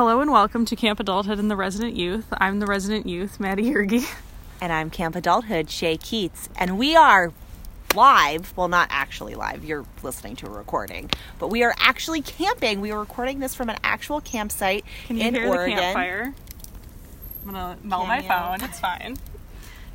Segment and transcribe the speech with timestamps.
[0.00, 2.24] Hello and welcome to Camp Adulthood and the Resident Youth.
[2.32, 4.10] I'm the Resident Youth, Maddie Yergi.
[4.58, 6.48] And I'm Camp Adulthood, Shay Keats.
[6.56, 7.34] And we are
[7.94, 8.56] live.
[8.56, 9.62] Well, not actually live.
[9.62, 11.10] You're listening to a recording.
[11.38, 12.80] But we are actually camping.
[12.80, 15.76] We are recording this from an actual campsite Can you in hear Oregon.
[15.76, 16.34] the campfire?
[17.44, 18.28] I'm gonna melt my you?
[18.28, 18.62] phone.
[18.62, 19.18] It's fine.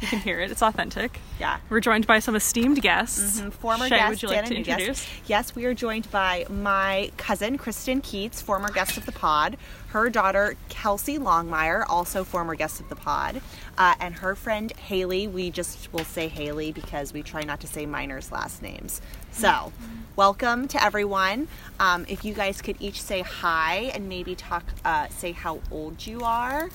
[0.06, 0.52] You can hear it.
[0.52, 1.20] It's authentic.
[1.40, 1.58] Yeah.
[1.70, 3.42] We're joined by some esteemed guests.
[3.42, 5.08] Mhm, Former Shay, guest would you like and to guest.
[5.26, 9.58] Yes, we are joined by my cousin Kristen Keats, former guest of the pod,
[9.90, 13.42] her daughter Kelsey Longmire, also former guest of the pod,
[13.78, 15.28] uh, and her friend Haley.
[15.28, 19.02] We just will say Haley because we try not to say minors' last names.
[19.32, 19.74] So,
[20.16, 21.48] welcome to everyone.
[21.80, 26.06] Um, if you guys could each say hi and maybe talk, uh, say how old
[26.06, 26.70] you are.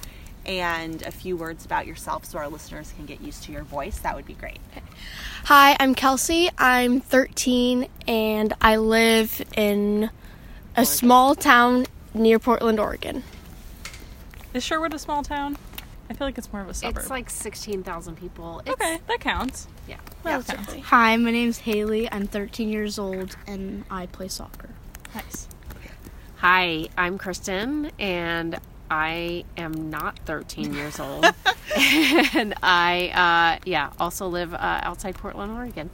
[0.50, 4.00] And a few words about yourself so our listeners can get used to your voice.
[4.00, 4.58] That would be great.
[5.44, 6.50] Hi, I'm Kelsey.
[6.58, 10.10] I'm 13 and I live in
[10.76, 13.22] a small town near Portland, Oregon.
[14.52, 15.56] Is Sherwood a small town?
[16.10, 16.96] I feel like it's more of a suburb.
[16.98, 18.58] It's like 16,000 people.
[18.66, 19.68] It's, okay, that counts.
[19.86, 19.98] Yeah.
[20.24, 20.80] Relatively.
[20.80, 22.10] Hi, my name's Haley.
[22.10, 24.70] I'm 13 years old and I play soccer.
[25.14, 25.46] Nice.
[26.38, 28.58] Hi, I'm Kristen, and
[28.90, 31.24] I am not 13 years old.
[31.76, 35.90] and I, uh, yeah, also live uh, outside Portland, Oregon.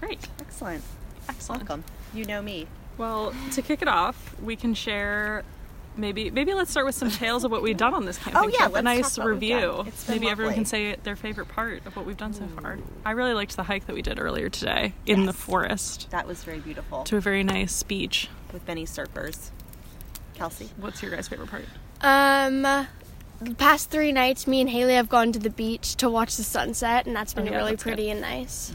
[0.00, 0.26] Great.
[0.40, 0.82] Excellent.
[1.28, 1.62] Excellent.
[1.62, 1.84] Welcome.
[2.14, 2.66] You know me.
[2.98, 5.44] Well, to kick it off, we can share.
[5.94, 8.48] Maybe maybe let's start with some tales of what we've done on this camping Oh,
[8.48, 8.70] yeah, trip.
[8.70, 9.60] A let's nice talk about review.
[9.60, 9.86] done.
[9.88, 12.78] It's been Maybe everyone can say their favorite part of what we've done so far.
[13.04, 16.44] I really liked the hike that we did earlier today in the forest That was
[16.44, 18.28] very beautiful to a very nice beach.
[18.54, 19.50] with many surfers.
[20.34, 20.70] Kelsey.
[20.78, 21.66] What's your guys' favorite part?
[22.02, 26.36] Um, the past three nights, me and Haley have gone to the beach to watch
[26.36, 27.90] the sunset, and that's been Oh, yeah, really that's good.
[27.94, 28.72] pretty and nice.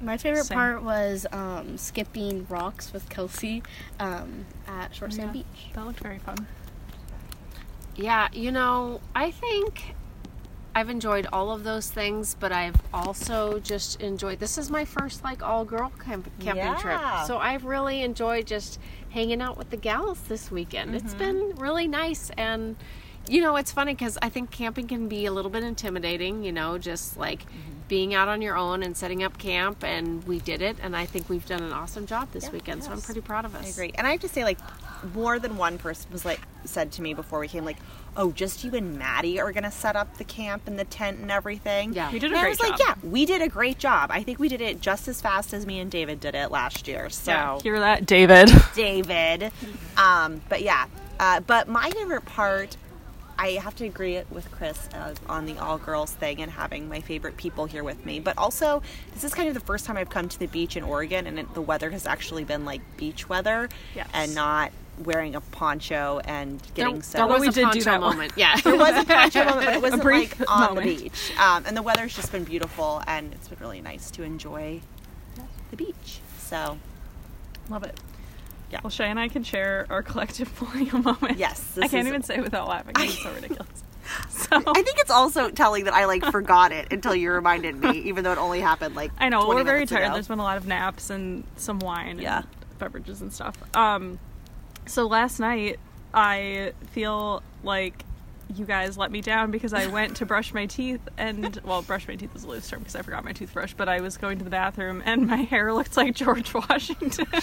[0.00, 0.56] My favorite Same.
[0.56, 3.62] part was um, skipping rocks with Kelsey
[3.98, 5.42] um, at Short Sand Yeah.
[5.42, 5.66] Beach.
[5.72, 6.46] That looked very fun.
[7.96, 9.94] Yeah, you know, I think
[10.74, 14.38] I've enjoyed all of those things, but I've also just enjoyed.
[14.38, 16.74] This is my first like all girl camp, camping Yeah.
[16.76, 18.78] trip, so I've really enjoyed just
[19.16, 20.94] hanging out with the gals this weekend.
[20.94, 21.18] It's mm-hmm.
[21.18, 22.76] been really nice, and
[23.26, 26.44] you know, it's funny because I think camping can be a little bit intimidating.
[26.44, 27.80] You know, just like mm-hmm.
[27.88, 31.06] being out on your own and setting up camp, and we did it, and I
[31.06, 32.84] think we've done an awesome job this weekend.
[32.84, 33.64] So I'm pretty proud of us.
[33.64, 33.92] I agree.
[33.96, 34.58] And I have to say, like,
[35.14, 37.78] more than one person was like said to me before we came, like,
[38.16, 41.30] "Oh, just you and Maddie are gonna set up the camp and the tent and
[41.30, 42.10] everything." Yeah.
[42.10, 42.98] You did a and I great was like, job.
[43.02, 44.10] "Yeah, we did a great job.
[44.10, 46.88] I think we did it just as fast as me and David did it last
[46.88, 48.50] year." So, Yeah, hear that, David?
[48.74, 49.52] David.
[49.96, 50.86] Um, but yeah,
[51.20, 52.76] uh, but my favorite part,
[53.38, 57.00] I have to agree with Chris uh, on the all girls thing and having my
[57.02, 58.18] favorite people here with me.
[58.18, 58.82] But also,
[59.12, 61.38] this is kind of the first time I've come to the beach in Oregon, and
[61.38, 64.08] it, the weather has actually been like beach weather, Yes.
[64.14, 64.72] and not
[65.04, 67.18] wearing a poncho and getting There, so.
[67.18, 68.32] there was we a did do poncho that moment.
[68.36, 68.56] Yeah.
[68.64, 70.86] there was a poncho moment, but it wasn't brief like on moment.
[70.86, 71.32] the beach.
[71.38, 74.80] Um, and the weather's just been beautiful, and it's been really nice to enjoy
[75.70, 76.20] the beach.
[76.38, 76.78] So,
[77.68, 77.98] love it.
[78.70, 78.80] Yeah.
[78.82, 81.38] Well, Shay and I can share our collective millennial moment.
[81.38, 82.94] Yes, I can't is- even say it without laughing.
[82.98, 83.68] It's so ridiculous.
[84.30, 87.90] So I think it's also telling that I like forgot it until you reminded me,
[88.02, 89.10] even though it only happened like.
[89.18, 90.04] I know we're very tired.
[90.04, 90.12] ago.
[90.14, 92.38] There's been a lot of naps and some wine, Yeah.
[92.38, 92.46] and
[92.78, 93.56] beverages and stuff.
[93.76, 94.20] Um,
[94.86, 95.78] so last night
[96.14, 98.02] I feel like
[98.54, 102.06] you guys let me down because I went to brush my teeth and well, brush
[102.06, 104.38] my teeth is a loose term because I forgot my toothbrush, but I was going
[104.38, 107.26] to the bathroom and my hair looked like George Washington.
[107.32, 107.40] I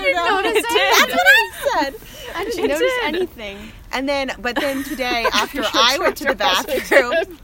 [0.00, 0.64] didn't notice it.
[0.98, 1.50] That's what I
[1.82, 1.94] said.
[2.34, 3.04] I didn't It notice did.
[3.04, 3.58] anything.
[3.92, 7.38] And then, but then today, after I went to the bathroom,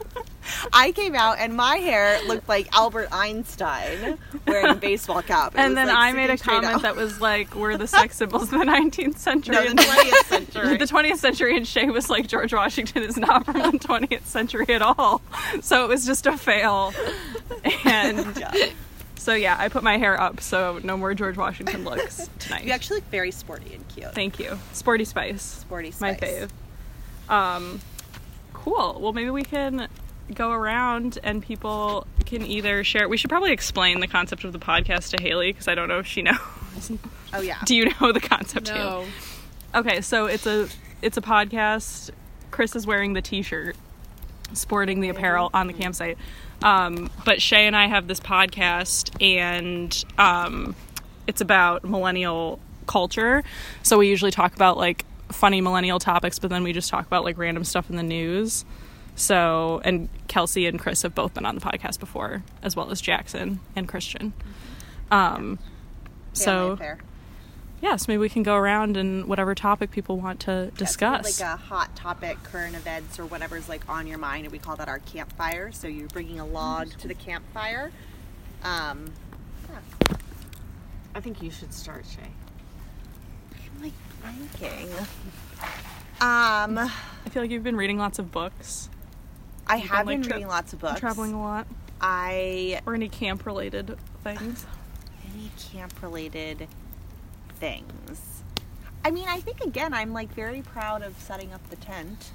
[0.72, 5.54] I came out and my hair looked like Albert Einstein wearing a baseball cap.
[5.54, 6.82] It and then like, I made a comment out.
[6.82, 10.24] that was like, "We're the sex symbols of the 19th century." no, the and- 20th
[10.26, 10.76] century.
[10.76, 14.66] the 20th century and Shay was like George Washington is not from the 20th century
[14.70, 15.20] at all.
[15.60, 16.92] So it was just a fail.
[17.84, 18.52] And Yeah.
[19.16, 22.64] so yeah, I put my hair up so no more George Washington looks tonight.
[22.64, 24.12] You actually look very sporty and cute.
[24.14, 24.58] Thank you.
[24.72, 25.42] Sporty Spice.
[25.42, 26.48] Sporty Spice, My fave.
[27.32, 27.80] Um
[28.52, 28.98] cool.
[29.00, 29.88] Well, maybe we can
[30.34, 33.08] go around and people can either share.
[33.08, 35.98] We should probably explain the concept of the podcast to Haley because I don't know
[35.98, 36.36] if she knows.
[37.32, 37.58] Oh yeah.
[37.64, 38.68] Do you know the concept?
[38.68, 39.06] No.
[39.74, 40.68] Okay, so it's a
[41.00, 42.10] it's a podcast.
[42.50, 43.76] Chris is wearing the T-shirt,
[44.52, 46.18] sporting the apparel on the campsite.
[46.62, 50.76] Um, but Shay and I have this podcast, and um,
[51.26, 53.42] it's about millennial culture.
[53.82, 57.24] So we usually talk about like funny millennial topics, but then we just talk about
[57.24, 58.64] like random stuff in the news.
[59.14, 63.00] So, and Kelsey and Chris have both been on the podcast before, as well as
[63.00, 64.32] Jackson and Christian.
[65.10, 65.58] Um,
[66.32, 66.98] so Family affair.
[67.82, 71.40] yes, maybe we can go around and whatever topic people want to discuss.
[71.40, 74.76] Like a hot topic, current events, or whatever's like on your mind, and we call
[74.76, 75.70] that our campfire.
[75.72, 77.92] So you're bringing a log to the campfire.
[78.64, 79.12] Um,
[81.14, 82.22] I think you should start, Shay.
[83.76, 83.92] I'm like
[84.24, 84.88] blanking.
[86.20, 88.88] Um, I feel like you've been reading lots of books,
[89.66, 91.00] I You've have been, been like, tra- reading lots of books.
[91.00, 91.66] traveling a lot,
[92.00, 94.66] I or any camp related things.
[95.34, 96.66] any camp related
[97.58, 98.42] things.
[99.04, 102.30] I mean, I think again, I'm like very proud of setting up the tent.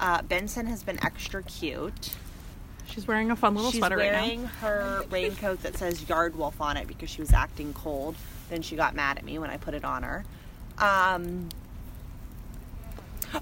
[0.00, 2.14] Uh, Benson has been extra cute.
[2.86, 4.48] She's wearing a fun little She's sweater right wearing now.
[4.60, 8.14] her raincoat that says Yard Wolf on it because she was acting cold.
[8.50, 10.24] Then she got mad at me when I put it on her.
[10.78, 11.48] Um,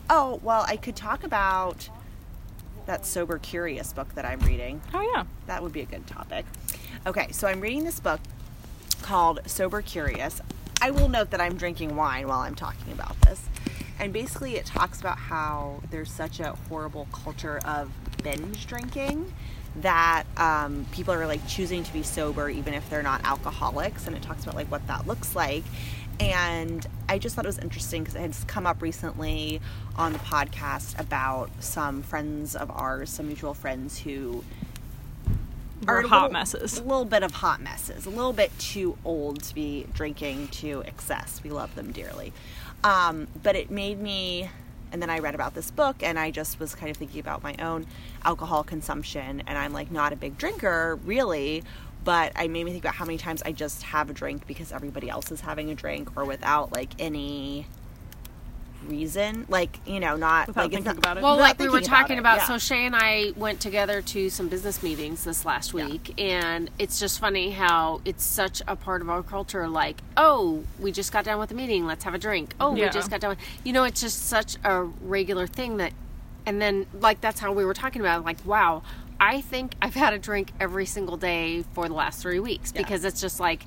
[0.08, 1.88] oh, well, I could talk about
[2.90, 4.82] that Sober Curious book that I'm reading.
[4.92, 6.44] Oh yeah, That would be a good topic.
[7.06, 8.18] Okay, so I'm reading this book
[9.00, 10.40] called Sober Curious.
[10.82, 13.48] I will note that I'm drinking wine while I'm talking about this.
[14.00, 17.92] And basically, it talks about how there's such a horrible culture of
[18.24, 19.32] binge drinking
[19.76, 24.08] that um, people are like choosing to be sober even if they're not alcoholics.
[24.08, 25.62] And it talks about like what that looks like.
[26.20, 29.60] And I just thought it was interesting because it had come up recently
[29.96, 34.44] on the podcast about some friends of ours, some mutual friends who
[35.86, 36.78] We're a hot little- messes.
[36.78, 38.04] A little bit of hot messes.
[38.04, 41.40] A little bit too old to be drinking to excess.
[41.42, 42.34] We love them dearly.
[42.84, 44.50] Um, but it made me,
[44.92, 47.42] and then I read about this book and I just was kind of thinking about
[47.42, 47.86] my own
[48.24, 49.42] alcohol consumption.
[49.46, 51.64] And I'm like not a big drinker, really.
[52.04, 54.72] But I made me think about how many times I just have a drink because
[54.72, 57.66] everybody else is having a drink or without like any
[58.88, 59.44] reason.
[59.48, 61.22] Like, you know, not Without like thinking not- about it.
[61.22, 62.46] Well, Not like we were thinking about talking about, yeah.
[62.46, 65.86] so Shay and I went together to some business meetings this last Yeah.
[65.86, 69.68] week, and it's just funny how it's such a part of our culture.
[69.68, 72.54] Like, oh, we just got done with the meeting, let's have a drink.
[72.58, 72.86] Oh, Yeah.
[72.86, 73.30] we just got done.
[73.30, 75.92] With, you know, it's just such a regular thing that,
[76.46, 78.20] and then like that's how we were talking about.
[78.20, 78.82] it, Like, wow,
[79.20, 82.82] I think I've had a drink every single day for the last three weeks Yeah.
[82.82, 83.62] because it's just like.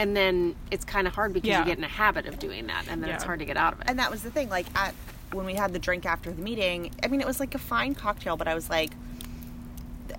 [0.00, 1.58] And then it's kind of hard because Yeah.
[1.58, 3.72] you get in a habit of doing that, and then it's hard to get out
[3.72, 3.86] of it.
[3.88, 4.94] and that was the thing like at
[5.32, 7.94] when we had the drink after the meeting i mean it was like a fine
[7.94, 8.92] cocktail but i was like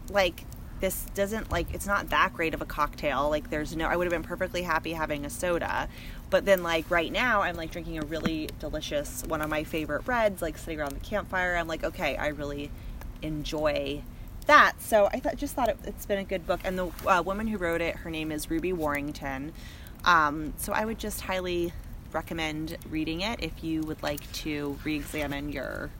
[0.09, 0.43] like
[0.81, 4.05] this doesn't like it's not that great of a cocktail like there's no i would
[4.05, 5.87] have been perfectly happy having a soda
[6.29, 10.05] but then like right now i'm like drinking a really delicious one of my favorite
[10.07, 12.69] reds like sitting around the campfire i'm like okay i really
[13.21, 14.01] enjoy
[14.49, 14.81] that.
[14.81, 16.59] So i thought just thought it, it's been a good book.
[16.63, 19.53] And the uh, woman who wrote it her name is ruby warrington.
[20.05, 21.71] Um, so i would just highly
[22.11, 25.91] recommend reading it if you would like to re-examine your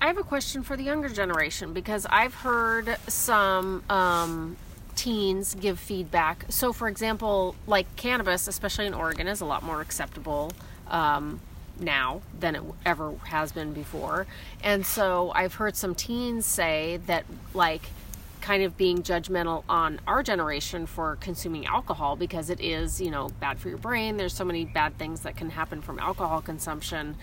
[0.00, 4.58] I have a question for the younger generation because I've heard some um,
[4.96, 6.44] teens give feedback.
[6.50, 10.52] So, for example, like cannabis, especially in Oregon, is a lot more acceptable
[10.88, 11.40] um,
[11.78, 14.26] now than it ever has been before.
[14.62, 17.82] And so, I've heard some teens say that, like,
[18.44, 23.30] kind of being judgmental on our generation for consuming alcohol because it is, you know,
[23.40, 24.18] bad for your brain.
[24.18, 27.16] There's so many bad things that can happen from alcohol consumption.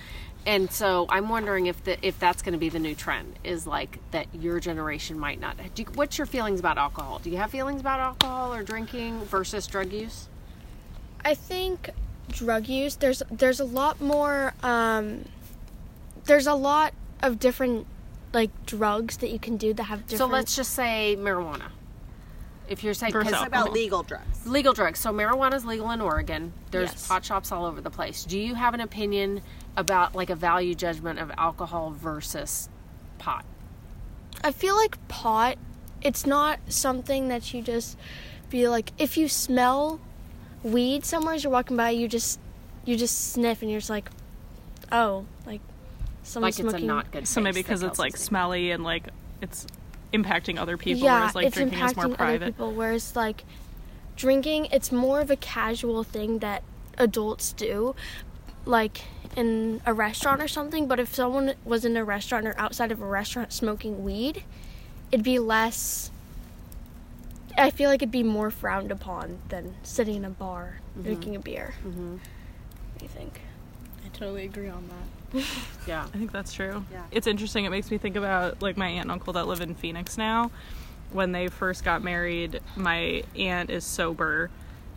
[0.48, 3.68] And so I'm wondering if the if that's going to be the new trend is
[3.68, 5.58] like that your generation might not.
[5.78, 7.20] You, what's your feelings about alcohol?
[7.20, 10.28] Do you have feelings about alcohol or drinking versus drug use?
[11.24, 11.92] I think
[12.30, 15.26] drug use there's there's a lot more um
[16.26, 17.86] there's a lot of different
[18.34, 21.70] like drugs that you can do that have different So let's just say marijuana.
[22.70, 24.48] If you're saying because It's about legal drugs.
[24.48, 25.00] legal drugs.
[25.00, 26.54] So marijuana is legal in Oregon.
[26.72, 27.08] There's Yes.
[27.10, 28.24] pot shops all over the place.
[28.24, 29.42] Do you have an opinion
[29.76, 32.70] about like a value judgment of alcohol versus
[33.18, 33.44] pot?
[34.42, 35.58] I feel like pot
[36.02, 37.98] it's not something that you just
[38.50, 40.00] be like if you smell
[40.64, 42.40] weed somewhere as you're walking by you just
[42.86, 44.10] you just sniff and you're just like
[44.92, 45.62] oh like
[46.24, 47.28] someone's Like it's smoking a not good.
[47.28, 48.30] So maybe because it's like Kelsey's saying.
[48.30, 49.08] smelly and like
[49.42, 49.66] it's
[50.14, 52.46] impacting other people, yeah, whereas like it's drinking is impacting more other private.
[52.48, 52.74] people.
[52.74, 53.44] Whereas like
[54.16, 56.64] drinking, it's more of a casual thing that
[56.98, 57.96] adults do,
[58.66, 59.02] like
[59.36, 60.88] in a restaurant or something.
[60.88, 64.44] But if someone was in a restaurant or outside of a restaurant smoking weed,
[65.12, 66.12] it'd be less.
[67.58, 71.04] I feel like it'd be more frowned upon than sitting in a bar Mm-hmm.
[71.04, 71.74] drinking a beer.
[71.86, 73.40] you think?
[74.06, 75.44] I totally agree on that.
[75.88, 76.06] Yeah.
[76.14, 76.84] I think that's true.
[76.92, 77.04] Yeah.
[77.12, 77.64] It's interesting.
[77.66, 80.52] It makes me think about like my aunt and uncle that live in Phoenix now.
[81.14, 84.50] When they first got married, my aunt is sober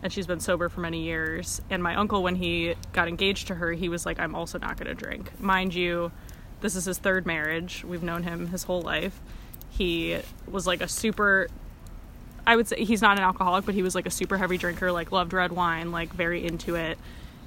[0.03, 1.61] and she's been sober for many years.
[1.69, 4.75] And my uncle, when he got engaged to her, he was like, I'm also not
[4.77, 5.39] going to drink.
[5.39, 6.11] Mind you,
[6.61, 7.83] this is his third marriage.
[7.85, 9.21] We've known him his whole life.
[9.69, 11.47] He was like a super
[12.47, 14.91] I would say he's not an alcoholic, but he was like a super heavy drinker,
[14.91, 16.97] like loved red wine, like very into it.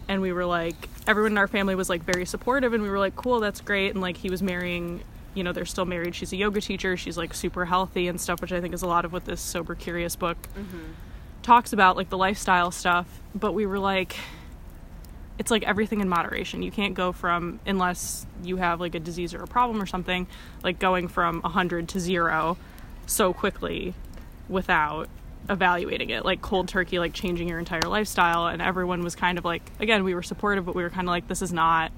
[0.09, 2.99] And we were like, everyone in our family was like very supportive, and we were
[2.99, 3.91] like, cool, that's great.
[3.91, 5.03] And like he was marrying,
[5.35, 6.15] you know, they're still married.
[6.15, 6.97] She's a yoga teacher.
[6.97, 9.41] She's like super healthy and stuff, which I think is a lot of what this
[9.41, 10.93] sober curious book mm-hmm.
[11.43, 13.07] talks about, like the lifestyle stuff.
[13.35, 14.17] But we were like,
[15.39, 16.63] it's like everything in moderation.
[16.63, 20.27] You can't go from unless you have like a disease or a problem or something,
[20.65, 22.57] like going from 100 to 0
[23.07, 23.95] so quickly
[24.49, 25.09] without
[25.49, 26.25] evaluating it.
[26.25, 30.05] Like cold turkey like changing your entire lifestyle and everyone was kind of like again,
[30.05, 31.93] we were supportive, but we were kind of like this is not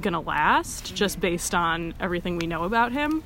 [0.00, 0.94] to last mm-hmm.
[0.96, 3.22] just based on everything we know about him.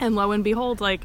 [0.00, 1.02] And lo and behold, like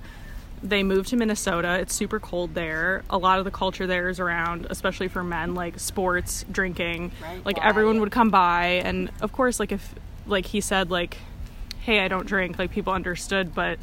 [0.63, 1.79] they moved to Minnesota.
[1.79, 3.03] It's super cold there.
[3.09, 7.11] A lot of the culture there is around, especially for men, like sports, drinking.
[7.21, 7.45] Right.
[7.45, 9.95] Like everyone would come by, and of course, like if
[10.27, 11.17] like he said, like,
[11.79, 13.79] "Hey, I don't drink," like people understood, but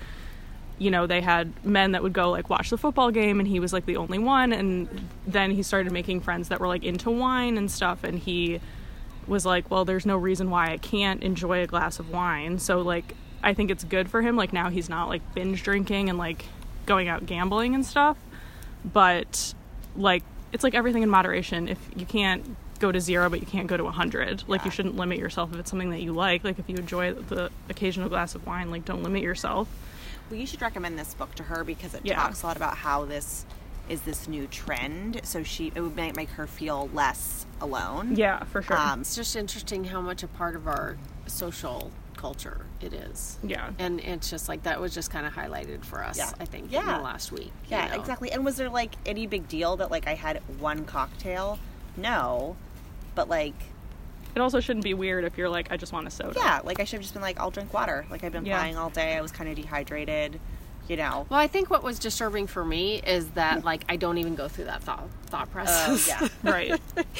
[0.79, 3.61] you know they had men that would go like watch the football game, and he
[3.61, 4.53] was like the only one.
[4.53, 4.89] And
[5.27, 8.61] then he started making friends that were like into wine and stuff, and he
[9.27, 12.59] was like, well, there's no reason why I can't enjoy a glass of wine.
[12.59, 14.37] So like I think it's good for him.
[14.37, 16.47] Like now he's not like binge drinking and like
[16.87, 18.17] going out gambling and stuff.
[18.85, 19.55] But
[19.97, 21.69] like it's like everything in moderation.
[21.69, 24.45] If you can't go to zero but you can't go to a hundred.
[24.47, 26.45] Like you shouldn't limit yourself if it's something that you like.
[26.45, 29.69] Like if you enjoy the occasional glass of wine, like don't limit yourself.
[30.31, 32.17] Well, you should recommend this book to her because it Yeah.
[32.17, 33.47] talks a lot about how this
[33.89, 35.21] is this new trend.
[35.25, 38.17] So she it would make, make her feel less alone.
[38.17, 38.77] Yeah, for sure.
[38.77, 43.39] Um, It's just interesting how much a part of our social culture it is.
[43.45, 43.71] yeah.
[43.79, 46.31] And it's just like that was just kind of highlighted for us, Yeah.
[46.41, 46.97] I think, in Yeah.
[46.99, 47.45] the last week.
[47.69, 47.95] you yeah, know?
[48.01, 48.31] exactly.
[48.33, 51.59] And was there like any big deal that like I had one cocktail?
[51.97, 52.57] No,
[53.15, 53.55] but like
[54.39, 56.39] It also shouldn't be weird if you're like, I just want a soda.
[56.39, 58.07] yeah, like I should have just been like I'll drink water.
[58.09, 58.57] Like I've been Yeah.
[58.59, 59.17] flying all day.
[59.17, 60.39] I was kind of dehydrated.
[60.89, 61.27] You know.
[61.29, 64.49] Well, I think what was disturbing for me is that like I don't even go
[64.49, 66.09] through that thought thought Oh process.
[66.09, 66.29] yeah.
[66.43, 66.69] Right.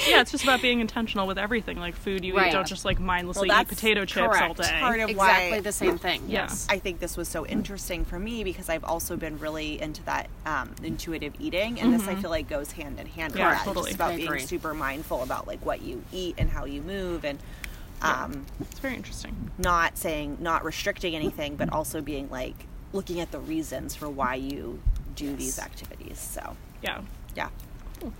[0.07, 1.77] yeah, it's just about being intentional with everything.
[1.79, 4.79] Like food you eat, don't just like mindlessly Well, eat potato chips all day.
[4.79, 6.23] Part of exactly why the same thing.
[6.27, 6.41] Yeah.
[6.47, 6.65] Yes.
[6.69, 10.29] I think this was so interesting for me because I've also been really into that
[10.47, 13.65] um, intuitive eating, and this I feel like goes hand in hand with Yeah, that.
[13.65, 13.91] totally.
[13.91, 17.37] Just about being super mindful about like what you eat and how you move, and
[18.01, 19.51] um, It's very interesting.
[19.59, 22.55] not saying not restricting anything, but also being like
[22.93, 24.79] looking at the reasons for why you
[25.15, 26.19] do these activities.
[26.19, 27.01] So Yeah.
[27.35, 27.49] yeah,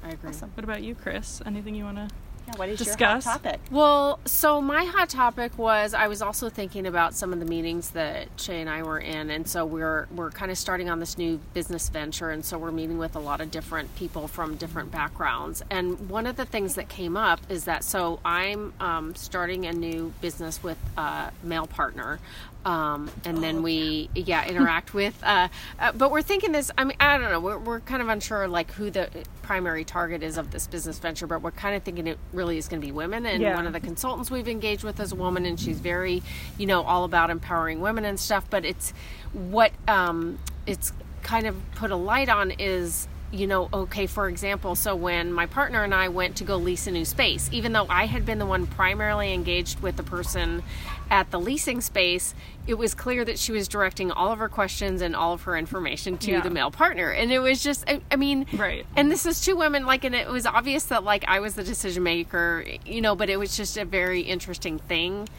[0.04, 0.32] I agree.
[0.32, 1.42] What about you, Chris?
[1.46, 2.08] Anything you want to?
[2.48, 2.54] yeah.
[2.58, 3.00] What is Discuss.
[3.26, 3.60] your hot topic?
[3.72, 7.92] Well, so my hot topic was I was also thinking about some of the meetings
[7.92, 11.18] that Shay and I were in, and so we're we're kind of starting on this
[11.18, 14.92] new business venture, and so we're meeting with a lot of different people from different
[14.92, 15.62] backgrounds.
[15.70, 19.74] And one of the things that came up is that so I'm um, starting a
[19.74, 22.20] new business with a male partner.
[22.66, 25.48] Um, and then we, yeah, interact with, uh,
[25.80, 26.70] uh, but we're thinking this.
[26.78, 27.40] I mean, I don't know.
[27.40, 29.10] We're, we're kind of unsure like who the
[29.44, 32.68] primary target is of this business venture, but we're kind of thinking it really is
[32.68, 33.26] going to be women.
[33.26, 33.56] And Yeah.
[33.56, 36.22] one of the consultants we've engaged with is a woman, and she's very,
[36.58, 38.50] you know, all about empowering women and stuff.
[38.50, 38.92] But it's
[39.32, 40.38] what um,
[40.68, 40.92] it's
[41.24, 45.46] kind of put a light on is you know, okay, for example, so when my
[45.46, 48.40] partner and I went to go lease a new space, even though I had been
[48.40, 50.64] the one primarily engaged with the person
[51.12, 52.34] at the leasing space,
[52.66, 55.56] it was clear that she was directing all of her questions and all of her
[55.58, 56.42] information to Yeah.
[56.42, 57.12] the male partner.
[57.12, 58.86] And it was just, I, I mean, Right.
[58.96, 61.64] and this is two women, like, and it was obvious that, like, I was the
[61.64, 65.30] decision maker, you know, but it was just a very interesting thing.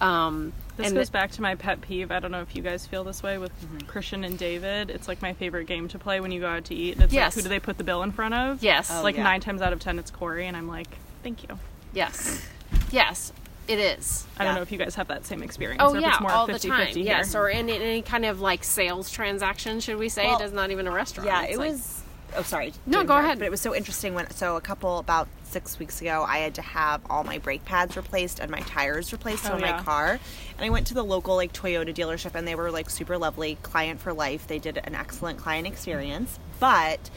[0.00, 2.12] Um, This and goes back to my pet peeve.
[2.12, 3.78] I don't know if you guys feel this way with mm-hmm.
[3.88, 4.90] Christian and David.
[4.90, 7.00] It's like my favorite game to play when you go out to eat.
[7.00, 7.32] It's Yes.
[7.32, 8.62] like who do they put the bill in front of?
[8.62, 8.88] Yes.
[8.92, 9.24] Oh, like yeah.
[9.24, 10.86] nine times out of ten, it's Corey, and I'm like,
[11.24, 11.58] thank you.
[11.92, 12.46] yes,
[12.92, 13.32] yes,
[13.66, 14.24] it is.
[14.38, 15.82] I don't know if you guys have that same experience.
[15.84, 16.86] Oh or yeah, it's more all 50, the time.
[16.86, 17.42] 50 Yes, here.
[17.42, 20.26] or in, in any kind of like sales transaction, should we say?
[20.26, 21.26] Well, it is not even a restaurant.
[21.26, 21.97] Yeah, It's it like- was.
[22.38, 22.72] Oh, sorry.
[22.86, 23.38] No, go ahead.
[23.40, 26.54] But it was so interesting when so a couple about six weeks ago, I had
[26.54, 29.72] to have all my brake pads replaced and my tires replaced Oh, on yeah.
[29.72, 30.12] my car,
[30.56, 33.56] and I went to the local like Toyota dealership, and they were like super lovely,
[33.62, 34.46] client for life.
[34.46, 37.10] They did an excellent client experience, but.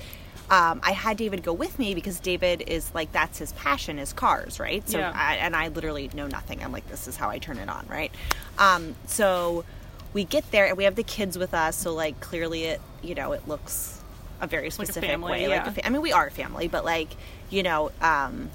[0.49, 4.11] Um, I had David go with me because David is like that's his passion is
[4.11, 4.85] cars, right?
[4.89, 5.13] So Yeah.
[5.15, 6.61] I, and I literally know nothing.
[6.61, 8.11] I'm like this is how I turn it on, right?
[8.59, 9.63] Um, so
[10.11, 13.15] we get there and we have the kids with us, so like clearly it you
[13.15, 14.00] know it looks
[14.41, 15.47] a very a specific family, way.
[15.47, 15.69] Like yeah.
[15.69, 17.09] a fa- I mean, we are a family, but like
[17.49, 18.49] you know, um,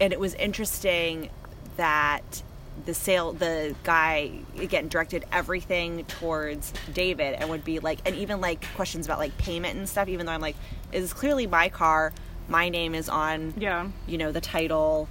[0.00, 1.30] and it was interesting
[1.76, 2.42] that
[2.86, 8.40] the sale the guy again directed everything towards david and would be like and even
[8.40, 10.54] like questions about like payment and stuff even though i'm like
[10.92, 12.12] it is clearly my car
[12.46, 13.88] my name is on Yeah.
[14.06, 15.08] you know the title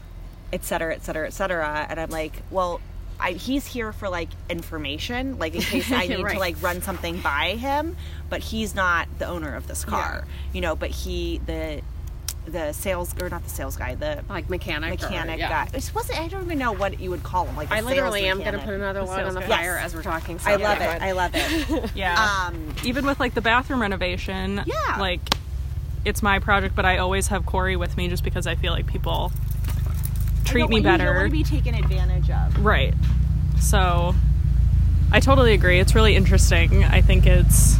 [0.54, 2.80] et cetera et cetera et cetera and i'm like well
[3.20, 6.34] I, he's here for like information like in case i need Right.
[6.34, 7.96] to like run something by him
[8.30, 11.82] but he's not the owner of this car you know but he the
[12.46, 15.02] the sales or not the sales guy the like mechanic.
[15.02, 15.50] or- mechanic yeah.
[15.66, 17.82] guy it wasn't i don't even know what you would call him like I a
[17.82, 19.48] literally sales am going to put another one on the guy.
[19.48, 19.86] fire Yes.
[19.88, 20.40] as we're talking.
[20.40, 22.46] So i love yeah, it i love it Yeah.
[22.48, 24.98] um Even with like the bathroom renovation, Yeah.
[25.00, 25.20] like
[26.06, 28.88] it's my project, but I always have Corey with me just because I feel like
[28.88, 29.30] people
[30.48, 31.14] treat me You don't better.
[31.14, 32.94] want to be taken advantage of Right.
[33.60, 34.14] So
[35.12, 35.80] I totally agree.
[35.80, 36.84] It's really interesting.
[36.84, 37.78] I think it's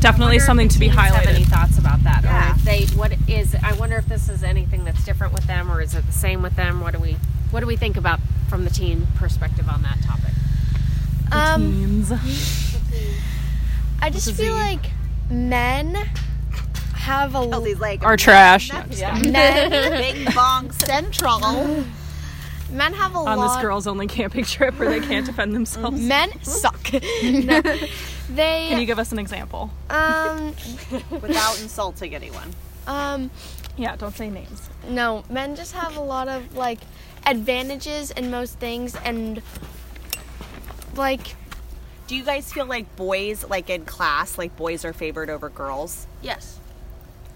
[0.00, 1.46] definitely something to be teens Have any highlighted.
[1.46, 2.22] thoughts about that?
[2.24, 2.50] Yeah.
[2.50, 3.54] Or if they, what is?
[3.54, 6.42] I wonder if this is anything that's different with them, or is it the same
[6.42, 6.80] with them?
[6.80, 7.16] What do we,
[7.50, 10.32] what do we think about from the teen perspective on that topic?
[11.32, 12.12] Um, Teens.
[14.02, 14.90] I just feel the- like
[15.30, 15.94] men
[16.94, 18.70] have a Kelsey's like Are trash.
[18.72, 21.84] men Big Bong Central.
[22.70, 23.38] men have a lot of.
[23.38, 26.00] On lot this girls only camping trip where they can't defend themselves.
[26.14, 26.92] men suck.
[27.22, 27.60] no.
[28.30, 29.70] They Can you give us an example?
[29.90, 30.54] um
[31.10, 32.50] Without insulting anyone.
[32.86, 33.30] um
[33.76, 34.68] Yeah, don't say names.
[34.88, 36.80] no, men just have a lot of like
[37.26, 39.42] advantages in most things and
[40.96, 41.36] like
[42.06, 46.06] Do you guys feel like boys, like in class, like boys are favored over girls?
[46.22, 46.58] yes.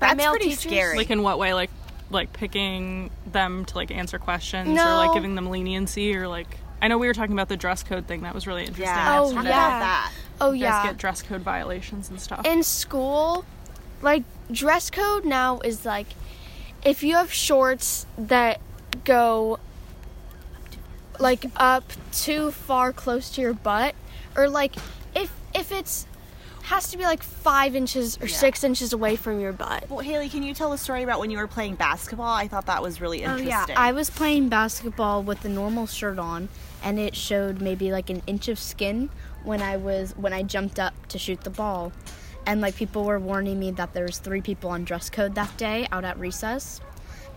[0.00, 0.60] By That's male pretty teachers?
[0.62, 0.96] scary.
[0.96, 1.54] Like in what way?
[1.54, 1.70] Like
[2.10, 6.46] like picking them to like answer questions or like giving them leniency or like
[6.80, 8.22] I know we were talking about the dress code thing.
[8.22, 8.86] That was really interesting.
[8.86, 9.40] Oh, yeah, Oh, let's yeah.
[9.40, 10.12] about that.
[10.40, 10.70] Oh You yeah.
[10.82, 12.46] guys get dress code violations and stuff.
[12.46, 13.44] in school,
[14.00, 16.06] like dress code now is like
[16.84, 18.60] if you have shorts that
[19.04, 19.58] go
[21.18, 23.94] like up too far close to your butt,
[24.36, 24.76] or like
[25.14, 26.06] if if it's
[26.68, 29.88] has to be like five inches or six inches away from your butt.
[29.88, 32.34] Well, Haley, can you tell a story about when you were playing basketball?
[32.34, 33.48] I thought that was really interesting.
[33.48, 36.48] Oh yeah, I was playing basketball with a normal shirt on,
[36.82, 39.08] and it showed maybe like an inch of skin
[39.44, 41.90] when I was when I jumped up to shoot the ball,
[42.46, 45.56] and like people were warning me that there was three people on dress code that
[45.56, 46.82] day out at recess,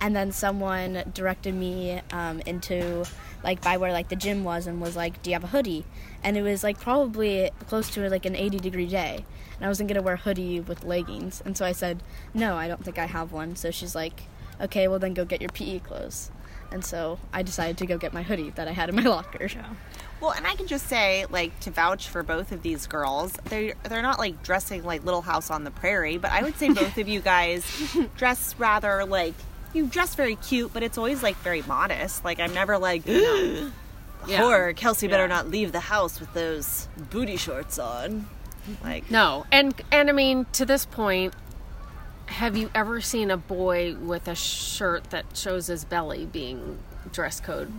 [0.01, 3.05] and then someone directed me um, into
[3.43, 5.85] like by where like the gym was and was like, "Do you have a hoodie?"
[6.23, 9.25] And it was like probably close to like an 80 degree day,
[9.55, 12.67] and I wasn't gonna wear a hoodie with leggings, and so I said, "No, I
[12.67, 14.23] don't think I have one." So she's like,
[14.59, 16.31] "Okay, well then go get your PE clothes."
[16.71, 19.49] And so I decided to go get my hoodie that I had in my locker.
[20.21, 23.73] Well, and I can just say, like, to vouch for both of these girls, they
[23.89, 26.97] they're not like dressing like Little House on the Prairie, but I would say both
[26.97, 27.65] of you guys
[28.17, 29.33] dress rather like
[29.73, 32.23] you dress very cute, but it's always like very modest.
[32.25, 33.03] Like I'm never like,
[34.25, 35.27] whore, Kelsey better Yeah.
[35.27, 38.27] not leave the house with those booty shorts on.
[38.83, 41.33] Like, No, and and I mean to this point,
[42.27, 46.77] have you ever seen a boy with a shirt that shows his belly being
[47.11, 47.71] dress code?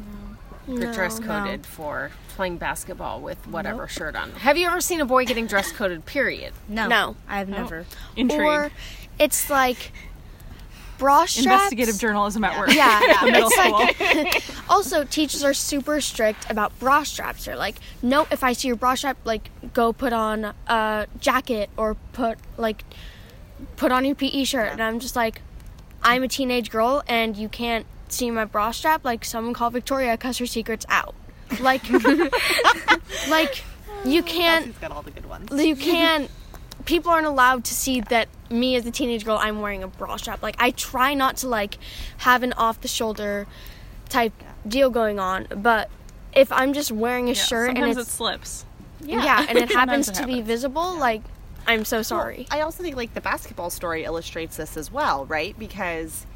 [0.67, 1.27] No, dress no.
[1.27, 4.31] coded for playing basketball with whatever shirt on.
[4.33, 6.05] Have you ever seen a boy getting dress coded?
[6.07, 6.53] Period.
[6.69, 7.17] No, No.
[7.29, 7.85] I've never.
[8.17, 8.41] Intrigue.
[8.41, 8.71] Or
[9.19, 9.93] it's like
[11.03, 11.45] bra straps.
[11.47, 12.73] Investigative journalism at work.
[12.73, 13.73] Yeah, The middle it's school.
[13.73, 17.45] like also teachers are super strict about bra straps.
[17.45, 21.71] They're like, no, if I see your bra strap, like go put on a jacket
[21.77, 22.85] or put like
[23.77, 24.71] put on your PE shirt.
[24.73, 25.43] And I'm just like,
[26.03, 29.05] I'm a teenage girl and you can't see my bra strap.
[29.05, 31.15] Like someone call Victoria because her secret's out.
[31.61, 31.83] Like,
[33.29, 33.65] like
[34.05, 35.51] you can't Kelsey's got all the good ones.
[35.65, 36.31] you can't
[36.87, 40.17] people aren't allowed to see that me as a teenage girl i'm wearing a bra
[40.17, 41.79] strap like i try not to like
[42.19, 43.47] have an off the shoulder
[44.09, 44.33] type
[44.67, 45.89] deal going on but
[46.35, 48.65] if i'm just wearing a Yeah, shirt and it's it slips.
[49.01, 49.47] yeah.
[49.49, 50.47] and it happens it to be happens.
[50.49, 51.23] visible like
[51.67, 55.57] i'm so sorry I also think like the basketball story illustrates this as well, right?
[55.59, 56.27] Because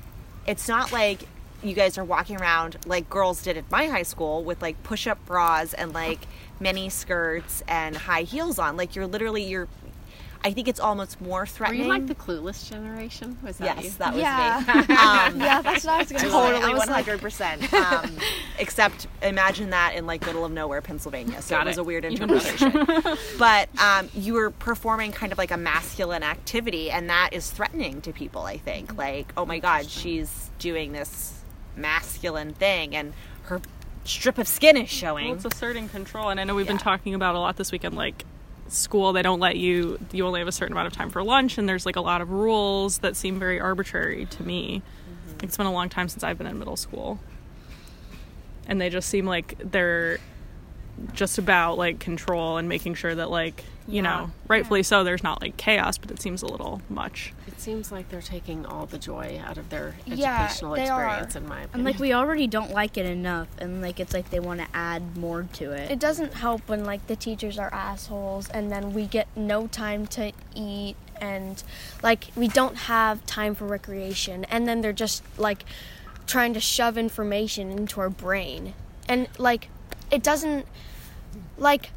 [0.47, 1.25] it's not like
[1.63, 5.25] you guys are walking around like girls did at my high school with like push-up
[5.27, 6.21] bras and like
[6.61, 8.77] mini skirts and high heels on.
[8.77, 9.67] Like you're literally you're
[10.45, 11.83] I think it's almost more Were threatening.
[11.83, 13.37] you like the clueless generation?
[13.43, 13.85] Was that you?
[13.85, 14.63] yes, that was Yeah.
[14.67, 14.95] me.
[14.97, 17.73] Um, yeah that's what i was gonna totally say I was one like, hundred percent.
[17.75, 18.17] Um,
[18.59, 21.43] except imagine that in like middle of nowhere, Pennsylvania.
[21.43, 21.81] So Got it was it.
[21.81, 22.87] a weird interpretation.
[23.39, 28.01] but um, you were performing kind of like a masculine activity, and that is threatening
[28.03, 28.43] to people.
[28.43, 31.41] I think like, oh my god, she's doing this
[31.77, 33.13] masculine thing, and
[33.45, 33.61] her
[34.05, 35.35] strip of skin is Well, showing.
[35.35, 37.95] it's asserting control, and I know we've been talking about a lot this weekend.
[37.97, 38.25] Like
[38.69, 39.99] school, they don't let you.
[40.13, 42.21] You only have a certain amount of time for lunch, and there's like a lot
[42.21, 44.83] of rules that seem very arbitrary to me.
[45.29, 45.45] Mm-hmm.
[45.45, 47.19] It's been a long time since I've been in middle school.
[48.67, 50.19] and they just seem like they're
[51.13, 55.41] just about like control and making sure that like you know rightfully so there's not
[55.41, 58.99] like chaos but it seems a little much It seems like they're taking all the
[58.99, 61.05] joy out of their Yeah, educational they are.
[61.05, 61.71] experience, in my opinion.
[61.75, 64.67] And like we already don't like it enough, and like it's like they want to
[64.75, 65.91] add more to it.
[65.91, 70.07] It doesn't help when like the teachers are assholes and then we get no time
[70.09, 71.63] to eat and
[72.03, 75.65] like we don't have time for recreation and then they're just like
[76.27, 78.75] trying to shove information into our brain.
[79.09, 79.69] And like
[80.11, 80.67] it doesn't
[81.57, 81.91] like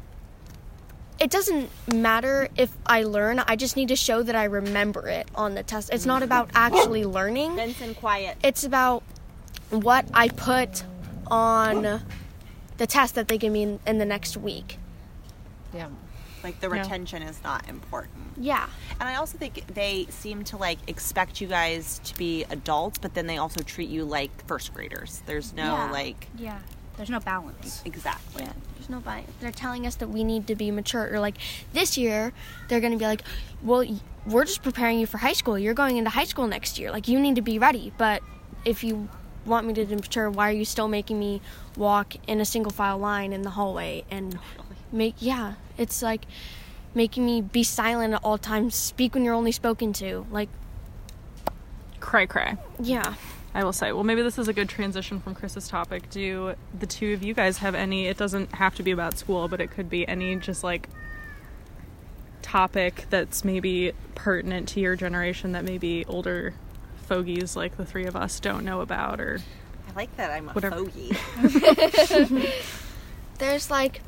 [1.20, 3.38] it doesn't matter if I learn.
[3.40, 5.90] I just need to show that I remember it on the test.
[5.92, 8.36] It's not about actually learning Benson, quiet.
[8.42, 9.02] it's about
[9.70, 10.82] what I put
[11.26, 12.00] on
[12.78, 14.78] the test that they give me in, in the next week.
[15.74, 15.88] yeah.
[16.42, 16.80] Like the Yeah.
[16.80, 18.16] retention is not important.
[18.38, 18.66] Yeah.
[18.98, 23.12] And I also think they seem to like expect you guys to be adults, but
[23.12, 25.20] then they also treat you like first graders.
[25.26, 25.90] There's no Yeah.
[25.92, 26.60] like yeah,
[27.00, 27.80] there's no balance.
[27.86, 28.42] exactly.
[28.42, 29.24] Yeah, there's no bias.
[29.40, 31.08] They're telling us that we need to be mature.
[31.10, 31.38] Or like
[31.72, 32.34] this year,
[32.68, 33.22] they're going to be like,
[33.62, 33.82] well,
[34.26, 35.58] we're just preparing you for high school.
[35.58, 36.90] You're going into high school next year.
[36.90, 37.90] Like, you need to be ready.
[37.96, 38.22] But
[38.66, 39.08] if you
[39.46, 41.40] want me to be mature, why are you still making me
[41.74, 44.38] walk in a single file line in the hallway and
[44.92, 46.26] make, yeah, it's like
[46.94, 50.26] making me be silent at all times, speak when you're only spoken to.
[50.30, 50.50] Like,
[51.98, 53.14] cray cray yeah.
[53.52, 53.90] I will say.
[53.92, 56.08] Well, maybe this is a good transition from Chris's topic.
[56.10, 58.06] Do the two of you guys have any?
[58.06, 60.88] It doesn't have to be about school, but it could be any just like
[62.42, 66.54] topic that's maybe pertinent to your generation that maybe older
[67.06, 69.40] fogies like the three of us don't know about or
[69.88, 70.76] I like that I'm a Whatever.
[70.84, 71.12] fogey.
[73.38, 74.00] There's like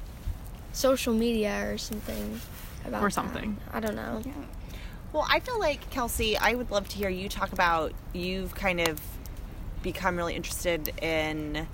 [0.73, 2.41] social media or something
[2.87, 3.13] about Or that.
[3.13, 3.57] something.
[3.73, 4.23] I don't know.
[5.13, 8.81] Well, I feel like Kelsey, I would love to hear you talk about you've kind
[8.81, 9.01] of
[9.83, 11.67] become really interested in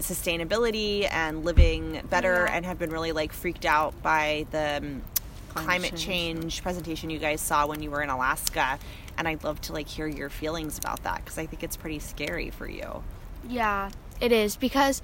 [0.00, 2.56] sustainability and living better Yeah.
[2.56, 5.02] and have been really like freaked out by the um,
[5.48, 6.04] Climate climate change.
[6.04, 8.76] change presentation you guys saw when you were in Alaska
[9.16, 12.00] and I'd love to like hear your feelings about that because I think it's pretty
[12.00, 13.04] scary for you.
[13.48, 15.00] Yeah, it is because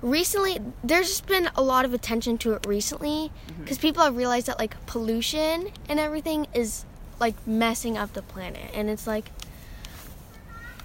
[0.00, 4.46] recently there's just been a lot of attention to it recently because people have realized
[4.46, 6.86] that like pollution and everything is
[7.20, 9.30] like messing up the planet and it's like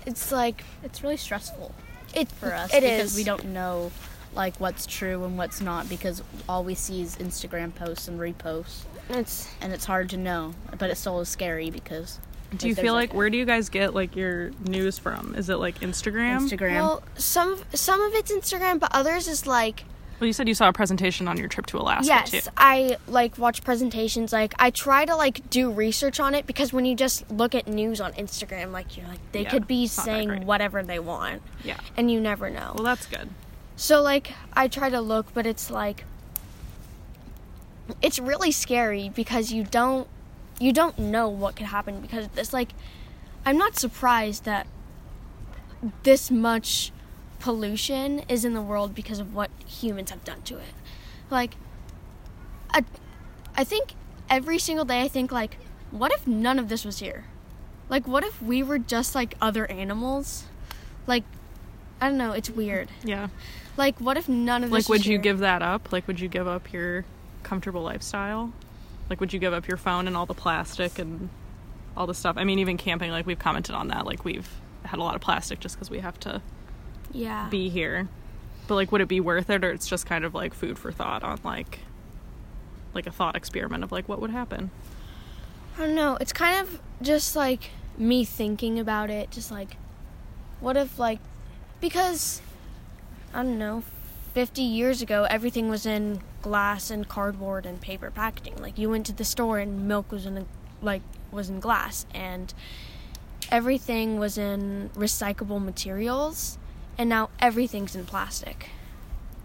[0.05, 1.73] it's like It's really stressful
[2.13, 3.15] it for us It because is.
[3.17, 3.91] we don't know
[4.35, 8.81] like what's true and what's not because all we see is Instagram posts and reposts,
[9.09, 10.55] it's and it's hard to know.
[10.79, 12.19] But it still is scary because
[12.57, 15.49] do you there's, feel like where do you guys get like your news from is
[15.49, 16.73] it like instagram Instagram?
[16.73, 19.85] well some some of it's Instagram but others is like
[20.23, 22.39] well you said you saw a presentation on your trip to alaska yes too.
[22.55, 24.31] I like watch presentations.
[24.31, 27.67] Like i try to like do research on it because when you just look at
[27.67, 30.81] news on instagram like you're like they Yeah, could be it's not that saying whatever
[30.81, 31.77] they want yeah.
[31.97, 32.71] and you never know.
[32.75, 33.29] Well that's good.
[33.75, 36.05] So like i try to look but it's like
[38.01, 40.07] it's really scary because you don't
[40.57, 42.69] you don't know what could happen because it's like
[43.45, 44.67] i'm not surprised that
[46.03, 46.92] this much
[47.43, 50.73] pollution is in the world because of what humans have done to it
[51.29, 51.56] like
[52.73, 52.84] I,
[53.56, 53.93] I think
[54.29, 55.58] every single day I think like
[55.91, 57.25] what if none of this was here?
[57.89, 60.45] Like what if we were just like other animals?
[61.06, 61.23] Like
[62.01, 62.89] I don't know, it's weird.
[63.03, 63.27] yeah
[63.77, 65.21] Like what if none of this like would you here?
[65.21, 67.06] give that up like would you give up your
[67.43, 68.53] comfortable lifestyle
[69.10, 71.29] like would you give up your phone and all the plastic and
[71.95, 74.49] all the stuff i mean even camping like we've commented on that like we've
[74.86, 76.41] had a lot of plastic just because we have to
[77.13, 77.47] Yeah.
[77.49, 78.10] be here
[78.67, 80.91] but like would it be worth it or it's just kind of like food for
[80.91, 81.80] thought on like
[82.93, 84.71] like a thought experiment of like what would happen
[85.76, 86.17] I don't know.
[86.21, 89.78] It's kind of just like me thinking about it, just like,
[90.60, 91.19] what if, like,
[91.82, 92.41] because,
[93.34, 93.84] I don't know,
[94.34, 98.58] 50 years ago, everything was in glass and cardboard and paper packaging.
[98.58, 100.45] Like, you went to the store and milk was in, a,
[100.82, 102.54] like, was in glass, and
[103.52, 106.60] everything was in recyclable materials,
[106.97, 108.69] and now everything's in plastic.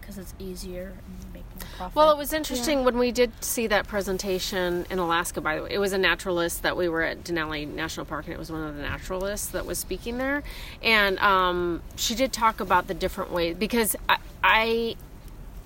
[0.09, 1.95] because it's easier and make more profit.
[1.95, 5.69] Well, it was interesting when we did see that presentation in Alaska, by the way.
[5.71, 8.63] It was a naturalist that we were at Denali National Park, and it was one
[8.63, 10.41] of the naturalists that was speaking there.
[10.81, 14.95] And um, she did talk about the different ways, because I, I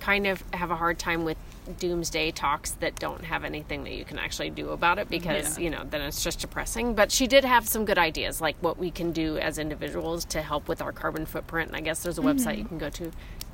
[0.00, 1.38] kind of have a hard time with
[1.78, 5.64] doomsday talks that don't have anything that you can actually do about it because Yeah.
[5.64, 6.94] you know then it's just depressing.
[6.94, 10.42] But she did have some good ideas like what we can do as individuals to
[10.42, 11.68] help with our carbon footprint.
[11.68, 12.58] And i guess there's a website mm-hmm.
[12.58, 13.10] you can go to.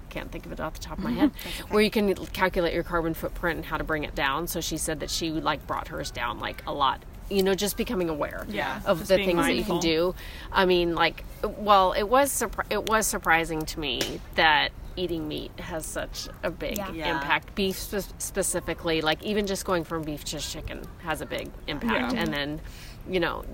[0.08, 1.20] Can't think of it off the top of my mm-hmm.
[1.20, 1.32] head.
[1.70, 4.48] Where you can calculate your carbon footprint and how to bring it down.
[4.48, 7.76] So she said that she like brought hers down like a lot you know, just
[7.76, 10.14] becoming aware Yeah, of the being things that you can do.
[10.52, 15.52] I mean, like, well, it was surpri- it was surprising to me that eating meat
[15.60, 16.90] has such a big Yeah.
[16.92, 17.14] Yeah.
[17.14, 17.54] impact.
[17.54, 22.12] Beef spe- specifically, like even just going from beef to chicken has a big impact,
[22.14, 22.20] Yeah.
[22.20, 22.60] and then
[23.08, 23.44] you know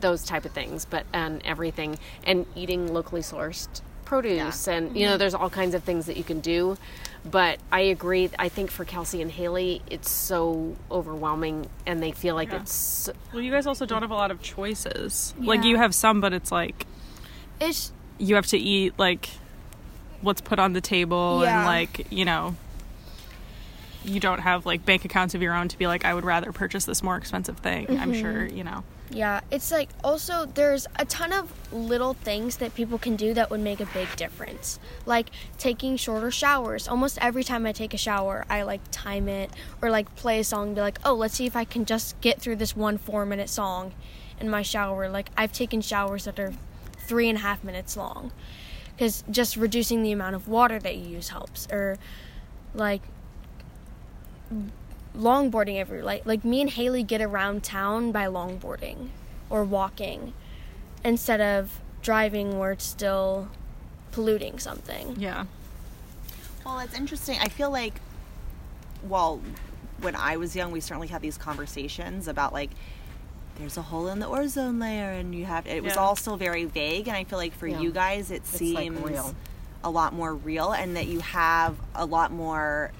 [0.00, 0.84] those type of things.
[0.84, 5.18] But and everything and eating locally sourced produce, and you know, mm-hmm.
[5.18, 6.78] there's all kinds of things that you can do.
[7.28, 8.30] But I agree.
[8.38, 12.60] I think for Kelsey and Haley, it's so overwhelming, and they feel like Yeah.
[12.60, 15.34] it's Well, you guys also don't have a lot of choices.
[15.38, 16.86] Like you have some, but it's like
[17.60, 19.28] It's you have to eat like
[20.20, 22.56] what's put on the table and like you know
[24.04, 26.52] you don't have like bank accounts of your own to be like I would rather
[26.52, 27.86] purchase this more expensive thing.
[27.90, 28.20] I'm mm-hmm.
[28.20, 28.84] sure you know.
[29.10, 33.50] Yeah, it's like also there's a ton of little things that people can do that
[33.50, 34.80] would make a big difference.
[35.04, 36.88] Like taking shorter showers.
[36.88, 40.44] Almost every time I take a shower, I like time it or like play a
[40.44, 42.98] song and be like, oh, let's see if I can just get through this one
[42.98, 43.92] four minute song
[44.40, 45.08] in my shower.
[45.08, 46.52] Like I've taken showers that are
[46.98, 48.32] three and a half minutes long
[48.94, 51.68] because just reducing the amount of water that you use helps.
[51.70, 51.96] Or
[52.74, 53.02] like
[55.16, 59.08] longboarding every like like me and Haley get around town by longboarding
[59.48, 60.32] or walking
[61.04, 63.48] instead of driving where it's still
[64.12, 65.16] polluting something.
[65.18, 65.46] Yeah.
[66.64, 67.38] Well, it's interesting.
[67.40, 67.94] I feel like,
[69.08, 69.40] well,
[70.00, 72.70] when I was young, we certainly had these conversations about like,
[73.58, 75.66] there's a hole in the ozone layer, and you have.
[75.66, 77.80] It was all still very vague, and I feel like for Yeah.
[77.80, 79.34] you guys, it like, seems real.
[79.84, 82.90] a lot more real, and that you have a lot more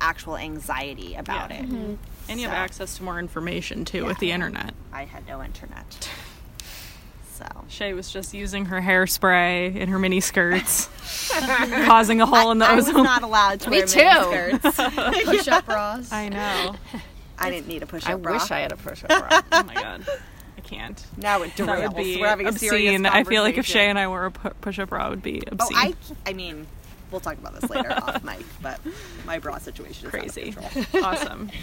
[0.00, 1.56] actual anxiety about Yeah.
[1.60, 1.68] it.
[1.68, 1.94] Mm-hmm.
[2.28, 4.72] And you have access to more information too with the internet.
[4.92, 6.08] I had no internet,
[7.34, 10.88] so Shay was just using her hairspray in her mini skirts,
[11.86, 13.02] causing a hole in the I was ozone.
[13.02, 14.00] not allowed to Me wear too.
[14.00, 15.24] miniskirts.
[15.24, 16.12] Push up bras.
[16.12, 16.76] I know.
[17.38, 18.32] I didn't need a push-up I bra.
[18.34, 19.40] wish I had a push-up bra.
[19.52, 20.06] Oh my god.
[20.56, 21.04] I can't.
[21.16, 21.66] Now it derails.
[21.66, 23.04] That would be We're having obscene.
[23.06, 23.66] I feel like if.
[23.66, 25.76] Shay and I wore a pu- push-up bra, it would be Oh, obscene.
[25.76, 25.94] I,
[26.30, 26.66] I mean,
[27.14, 28.80] we'll talk about this later off mic, but
[29.24, 30.54] my bra situation is Crazy.
[30.58, 31.50] Out of awesome.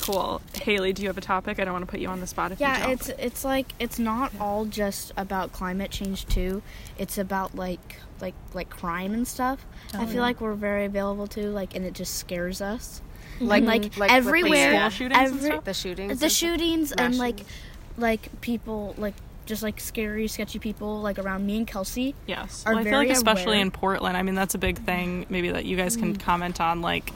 [0.00, 0.40] Cool.
[0.54, 1.60] Haley, do you have a topic?
[1.60, 2.90] I don't want to put you on the spot if you Yeah, don't.
[2.92, 6.62] it's it's like it's not all just about climate change too.
[6.98, 9.64] It's about like like like crime and stuff.
[9.94, 13.02] Oh, I feel like we're very available to like, and it just scares us.
[13.36, 13.46] Mm-hmm.
[13.48, 17.18] like Like, with the everywhere, school shootings every- the shootings, the and- shootings and mass
[17.18, 17.40] like
[17.98, 19.14] like people like
[19.50, 22.14] just like scary, sketchy people like around me and Kelsey.
[22.26, 22.62] Yes.
[22.66, 23.60] are Well, I feel like especially aware.
[23.66, 26.80] in Portland, I mean that's a big thing maybe that you guys can comment on
[26.80, 27.12] like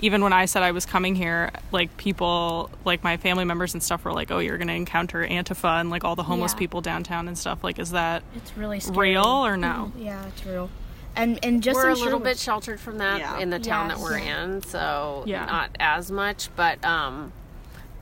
[0.00, 3.82] even when I said I was coming here, like people like my family members and
[3.82, 6.58] stuff were like, "Oh, you're going to encounter Antifa and like all the homeless Yeah.
[6.58, 9.10] people downtown and stuff." Like is that It's really scary.
[9.12, 9.92] real or no?
[9.96, 10.68] Yeah, it's real.
[11.16, 13.38] And and just we're a little Sherwood- bit sheltered from that Yeah.
[13.38, 13.98] in the town Yes.
[13.98, 15.44] that we're in, so Yeah.
[15.46, 16.50] not as much.
[16.56, 17.32] But um,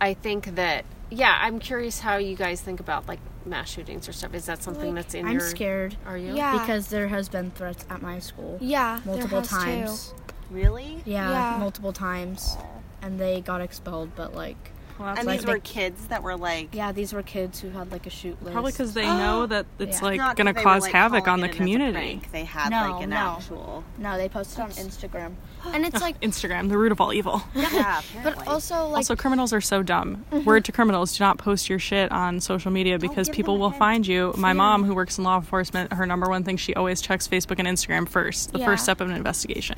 [0.00, 4.12] I think that yeah, I'm curious how you guys think about like mass shootings or
[4.12, 4.34] stuff.
[4.34, 5.48] Is that something that's in your I'm your?
[5.48, 6.34] scared Are you?
[6.36, 6.58] Yeah.
[6.58, 9.56] because there has been threats at my school Yeah, there multiple has too.
[9.56, 10.14] times.
[10.50, 11.02] Really?
[11.04, 11.58] Yeah, Yeah.
[11.58, 12.56] multiple times,
[13.00, 14.10] and they got expelled.
[14.16, 16.68] But like, Well, And like these were they- kids that were like.
[16.74, 18.52] yeah, these were kids who had like a shoot list.
[18.52, 19.46] probably because they know oh.
[19.46, 20.06] that it's Yeah.
[20.06, 22.20] like going to that they were, cause like, havoc on the it as a community.
[22.30, 23.16] They had No, like an no.
[23.16, 23.84] actual.
[23.98, 25.32] no, they posted on Instagram.
[25.74, 27.42] And it's like Instagram, the root of all evil.
[27.54, 28.46] Yeah, but apparently.
[28.46, 30.24] also like also, criminals are so dumb.
[30.30, 30.44] Mm-hmm.
[30.44, 33.60] Word to criminals: do not post your shit on social media because give people them
[33.60, 33.78] a will hint.
[33.78, 34.34] find you.
[34.36, 37.58] My mom, who works in law enforcement, her number one thing she always checks Facebook
[37.58, 38.52] and Instagram first.
[38.52, 38.66] The Yeah.
[38.66, 39.76] first step of an investigation.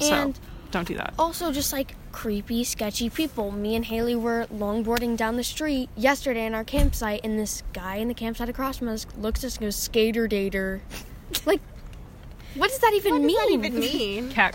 [0.00, 1.14] And- so don't do that.
[1.18, 3.50] also just like creepy, sketchy people.
[3.52, 7.96] Me and Haley were longboarding down the street yesterday in our campsite, and this guy
[7.96, 10.80] in the campsite across from us looks at us and goes, "Skater dater."
[11.46, 11.60] like,
[12.54, 13.60] what does that even mean?
[13.60, 14.30] mean?
[14.30, 14.54] Cat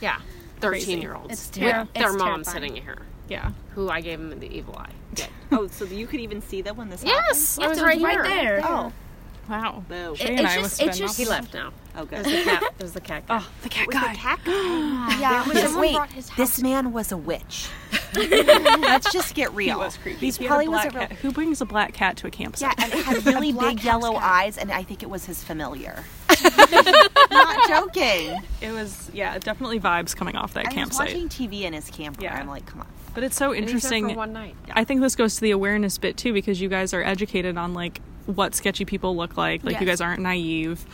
[0.00, 0.14] calling.
[0.20, 0.20] Yeah,
[0.60, 2.44] thirteen year olds It's with their it's mom terrifying.
[2.44, 3.50] sitting here, Yeah.
[3.74, 4.90] who I gave him the evil eye.
[5.52, 7.82] Oh, so you could even see them when this Yes, I Yes, was oh.
[7.82, 7.84] Oh.
[7.84, 8.20] it right, was here.
[8.22, 8.60] right there.
[8.60, 8.92] happened?
[9.48, 9.84] Wow.
[9.88, 11.70] Oh, It- and it's I just- was it's just- He left now.
[11.96, 12.26] Oh, It was good.
[12.26, 12.62] the cat.
[12.78, 13.26] It was the cat.
[13.28, 13.38] guy.
[13.40, 14.12] Oh, the cat It was guy.
[14.12, 15.16] the cat guy.
[15.20, 17.68] Yeah, There was a- wait, his this man was a witch.
[18.16, 19.78] Let's just get He real.
[19.78, 20.18] was creepy.
[20.18, 21.06] He's He probably was a real.
[21.22, 22.60] Who brings a black cat to a campus?
[22.60, 24.22] Yeah, and it had really big yellow cat.
[24.22, 26.02] eyes, and I think it was his familiar.
[27.30, 28.40] Not joking.
[28.60, 31.08] It was yeah, definitely vibes coming off that I was campsite.
[31.08, 32.22] watching TV in his camper.
[32.22, 32.38] Yeah.
[32.38, 32.86] I'm like, come on.
[33.14, 34.08] But it's so And he's there interesting.
[34.10, 34.54] for one night.
[34.72, 37.74] I think this goes to the awareness bit too because you guys are educated on
[37.74, 39.64] like what sketchy people look like.
[39.64, 39.98] Like you Yes.
[39.98, 40.84] guys aren't naive.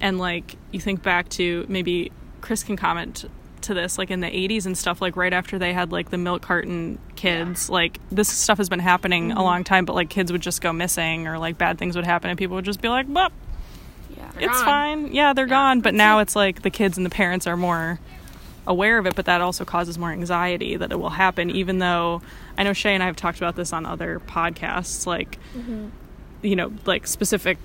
[0.00, 3.26] And like you think back to maybe Chris can comment
[3.62, 6.18] to this like in the 80s and stuff like right after they had like the
[6.18, 9.42] milk carton kids like this stuff has been happening a mm-hmm.
[9.42, 12.30] long time but like kids would just go missing or like bad things would happen
[12.30, 13.30] and people would just be like well
[14.18, 14.30] Yeah.
[14.38, 17.46] it's gone." fine yeah they're gone but now it's like the kids and the parents
[17.46, 17.98] are more
[18.66, 22.20] aware of it, but that also causes more anxiety that it will happen, even though
[22.58, 25.38] I know Shay and I have talked about this on other podcasts, like,
[26.42, 27.56] you know, like specific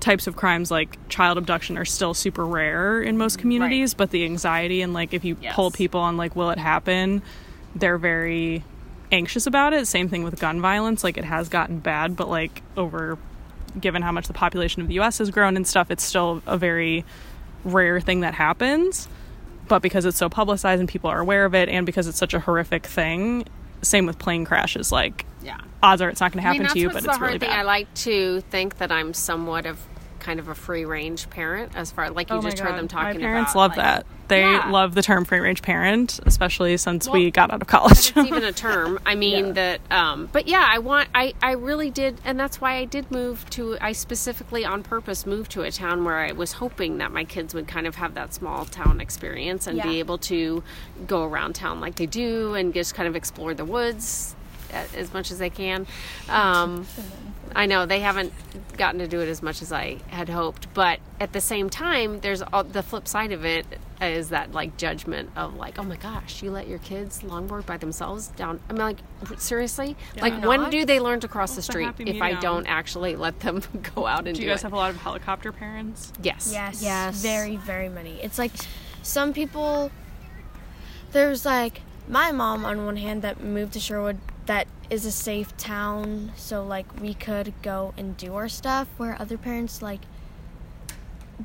[0.00, 4.24] types of crimes like child abduction are still super rare in most communities, but the
[4.24, 5.76] anxiety and like if you poll Yes.
[5.76, 7.22] people on like, will it happen,
[7.76, 8.64] they're very
[9.12, 9.86] anxious about it.
[9.86, 11.04] Same thing with gun violence.
[11.04, 13.18] Like, it has gotten bad, but like, over
[13.80, 16.56] given how much the population of the US has grown and stuff, it's still a
[16.56, 17.04] very
[17.64, 19.08] rare thing that happens.
[19.68, 22.34] But because it's so publicized and people are aware of it, and because it's such
[22.34, 23.44] a horrific thing,
[23.82, 24.92] same with plane crashes.
[24.92, 25.58] Like, Yeah.
[25.82, 27.48] odds are it's not going to I happen mean, to you, but it's really thing.
[27.48, 27.58] bad.
[27.60, 29.78] I like to think that I'm somewhat of
[30.24, 33.20] kind of a free range parent, as far like you Oh just heard them talking
[33.20, 33.60] My parents about.
[33.60, 34.06] love like- that.
[34.26, 34.70] They Yeah.
[34.70, 38.08] love the term free range parent, especially since we got out of college.
[38.08, 38.98] it's even a term.
[39.04, 42.76] I mean that um but yeah, I want I I really did and that's why
[42.76, 46.52] I did move to I specifically on purpose moved to a town where I was
[46.52, 50.16] hoping that my kids would kind of have that small town experience and be able
[50.18, 50.62] to
[51.06, 54.34] go around town like they do and just kind of explore the woods
[54.96, 55.86] as much as they can.
[56.30, 56.86] Um
[57.54, 58.32] I know they haven't
[58.76, 62.20] gotten to do it as much as I had hoped, but at the same time,
[62.20, 63.66] there's all, the flip side of it
[64.00, 67.76] is that like judgment of like, oh my gosh, you let your kids longboard by
[67.76, 68.60] themselves down.
[68.68, 68.98] I mean, like
[69.38, 72.66] seriously, like when do they learn to cross the What's the street if I don't
[72.66, 73.62] actually let them
[73.94, 74.64] go out and Do do, you guys it?
[74.64, 76.12] have a lot of helicopter parents?
[76.22, 76.82] yes, Yes.
[76.82, 77.22] Yes.
[77.22, 78.20] Very, very many.
[78.22, 78.52] It's like
[79.02, 79.90] some people.
[81.12, 85.56] There's like my mom on one hand that moved to Sherwood that is a safe
[85.56, 88.88] town, so like we could go and do our stuff.
[88.96, 90.00] Where other parents like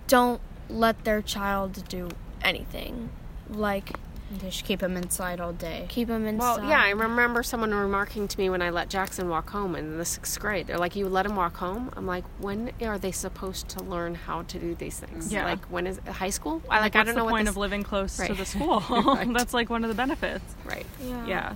[0.08, 2.10] don't let their child do
[2.44, 3.10] anything,
[3.50, 3.92] like
[4.40, 5.86] They should keep them inside all day.
[5.90, 6.58] keep them inside.
[6.62, 9.98] Well, yeah, I remember someone remarking to me when I let Jackson walk home in
[9.98, 10.68] the sixth grade.
[10.68, 14.14] They're like, "You let him walk home?" I'm like, "When are they supposed to learn
[14.14, 15.34] how to do these things?
[15.34, 15.46] Yeah.
[15.46, 16.62] Like when is high school?
[16.70, 18.82] I like, I don't the know what point this- of living close to the school.
[18.90, 19.28] Right.
[19.34, 20.46] That's like one of the benefits.
[20.66, 21.26] right." yeah.
[21.26, 21.54] Yeah,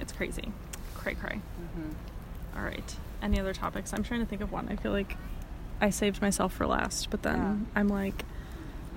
[0.00, 0.52] it's crazy.
[1.02, 1.40] Cray cray.
[1.60, 2.58] Mm-hmm.
[2.58, 2.96] All right.
[3.22, 3.92] Any other topics?
[3.92, 4.68] I'm trying to think of one.
[4.68, 5.16] I feel like
[5.80, 8.24] I saved myself for last, but then I'm like,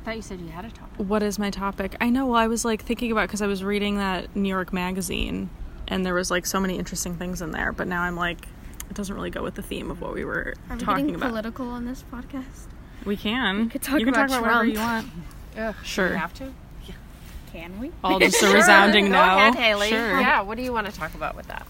[0.02, 0.94] I thought you said you had a topic.
[0.98, 1.96] what is my topic?
[2.00, 2.28] I know.
[2.28, 5.50] Well, I was like thinking about because I was reading that New York magazine,
[5.88, 7.72] and there was like so many interesting things in there.
[7.72, 8.48] But now I'm like,
[8.90, 11.30] it doesn't really go with the theme of what we were Are talking getting about.
[11.30, 12.68] political on this podcast?
[13.04, 13.70] we can.
[13.70, 15.08] could talk you can about talk about whatever you want.
[15.84, 16.10] Sure.
[16.10, 16.52] You have to.
[17.54, 17.92] Can we?
[18.04, 19.22] All just a resounding Go no.
[19.22, 19.88] ahead, Haley.
[19.90, 20.20] Sure.
[20.20, 20.42] Yeah.
[20.42, 21.66] What do you want to talk about with that?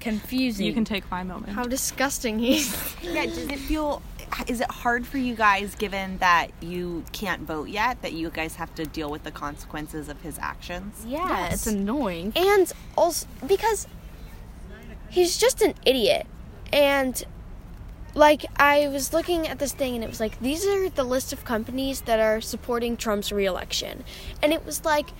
[0.00, 0.66] Confusing.
[0.66, 1.52] You can take my moment.
[1.52, 2.96] How disgusting he is.
[3.02, 4.02] Yeah, does it feel
[4.46, 8.54] is it hard for you guys given that you can't vote yet that you guys
[8.56, 11.04] have to deal with the consequences of his actions?
[11.06, 12.32] Yeah, It's annoying.
[12.36, 13.86] and also because
[15.08, 16.26] he's just an idiot
[16.72, 17.24] and
[18.14, 21.32] like i was looking at this thing and it was like these are the list
[21.32, 24.04] of companies that are supporting trump's reelection
[24.42, 25.10] and it was like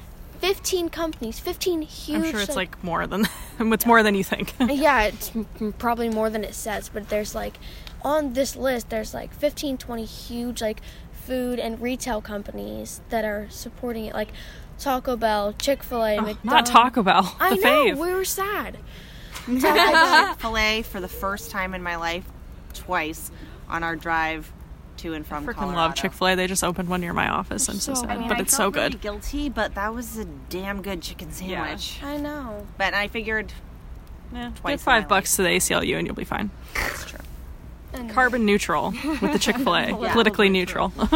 [0.40, 3.26] 15 companies 15 huge I'm sure it's like more than
[3.60, 4.54] it's more than you think.
[4.60, 5.32] yeah it's
[5.78, 7.58] probably more than it says but there's like
[8.02, 10.80] on this list there's like 15 20 huge like
[11.12, 14.28] food and retail companies that are supporting it like
[14.78, 16.70] taco bell chick-fil-a Not McDonald's.
[16.70, 17.36] Taco Bell.
[17.38, 17.96] i the know fave.
[17.98, 18.78] we were sad
[19.46, 22.24] Chick Fil A for the first time in my life,
[22.74, 23.30] twice
[23.68, 24.52] on our drive
[25.00, 25.76] to and from freaking Colorado.
[25.78, 26.34] love Chick Fil A.
[26.36, 27.68] They just opened one near my office.
[27.68, 28.28] I'm so so sad, good.
[28.28, 29.00] but I it's felt so really good.
[29.00, 32.00] guilty, but that was a damn good chicken sandwich.
[32.02, 33.52] i know But I figured
[34.32, 36.50] Yeah, Twice give five my bucks to the ACLU and you'll be fine.
[36.74, 37.18] that's true.
[37.92, 39.86] And- Carbon neutral with the Chick Fil A.
[40.12, 40.92] Politically neutral.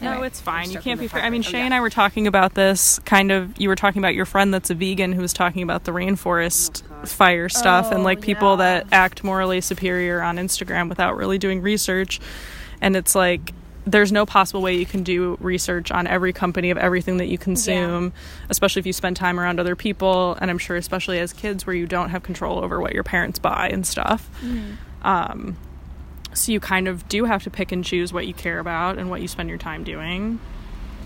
[0.00, 0.70] no, Anyway, it's fine.
[0.70, 1.08] You can't be.
[1.08, 1.22] Fair.
[1.22, 1.48] I mean, topic.
[1.48, 1.64] Oh, Shay yeah.
[1.64, 3.00] and I were talking about this.
[3.00, 5.82] Kind of, you were talking about your friend that's a vegan who was talking about
[5.82, 8.56] the rainforest oh, fire stuff and Oh, like people yeah.
[8.82, 12.20] that act morally superior on Instagram without really doing research.
[12.80, 13.52] And it's like
[13.86, 17.38] there's no possible way you can do research on every company of everything that you
[17.38, 18.12] consume,
[18.50, 20.36] especially if you spend time around other people.
[20.40, 23.38] And I'm sure, especially as kids, where you don't have control over what your parents
[23.38, 24.28] buy and stuff.
[25.02, 25.56] Um,
[26.34, 29.08] so you kind of do have to pick and choose what you care about and
[29.08, 30.38] what you spend your time doing.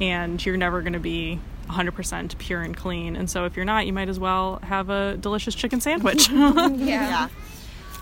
[0.00, 3.14] And you're never going to be 100% pure and clean.
[3.14, 6.28] And so if you're not, you might as well have a delicious chicken sandwich.
[6.32, 7.28] Yeah.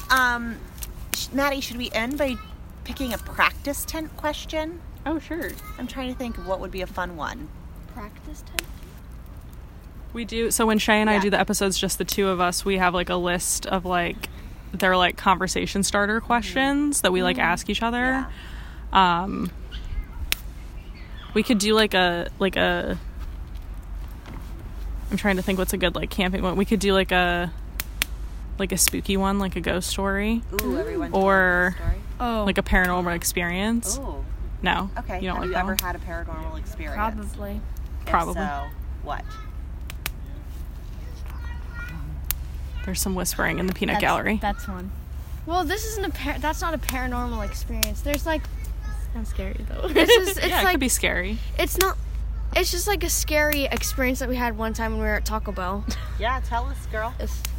[0.09, 0.57] Um,
[1.15, 2.37] sh- Maddie, should we end by
[2.91, 4.81] picking a practice tent question?
[5.07, 5.53] oh, sure.
[5.79, 7.49] I'm trying to think of what would be a fun one.
[7.95, 8.63] practice tent?
[10.13, 10.51] We do.
[10.51, 12.93] So when Shay and I do the episodes, just the two of us, we have
[12.93, 14.29] like a list of like,
[14.73, 18.27] they're like conversation starter questions that we like ask each other.
[18.93, 19.23] Yeah.
[19.23, 19.53] Um,
[21.33, 22.99] we could do like a like a.
[25.13, 26.57] I'm trying to think what's a good like camping one.
[26.57, 27.53] We could do like a
[28.61, 31.13] like a spooky one, like a ghost story, Ooh, everyone.
[31.13, 31.75] or
[32.21, 33.99] Oh, like a paranormal experience.
[33.99, 34.25] Ooh.
[34.63, 35.21] No, Okay.
[35.21, 35.79] you don't Have like you that ever one?
[35.79, 36.95] had a paranormal experience?
[36.95, 37.61] probably
[38.07, 38.35] Probably.
[38.35, 38.65] so,
[39.03, 39.25] what?
[42.85, 44.39] There's some whispering in the peanut That's- gallery.
[44.41, 44.91] That's one.
[45.47, 48.03] Well, this isn't a par- that's not a paranormal experience.
[48.03, 48.43] There's like
[49.15, 49.89] Sounds scary though.
[49.89, 51.39] this is it's yeah, it could be scary.
[51.59, 51.97] it's not
[52.57, 55.25] it's just like a scary experience that we had one time when we were at
[55.25, 55.85] Taco Bell.
[56.21, 57.15] Yeah, tell us, girl.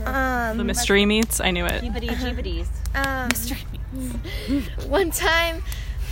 [0.06, 1.40] Um, The mystery meats.
[1.42, 1.82] I knew it.
[1.82, 2.68] Jeebity jeebities.
[2.94, 5.64] um, one time,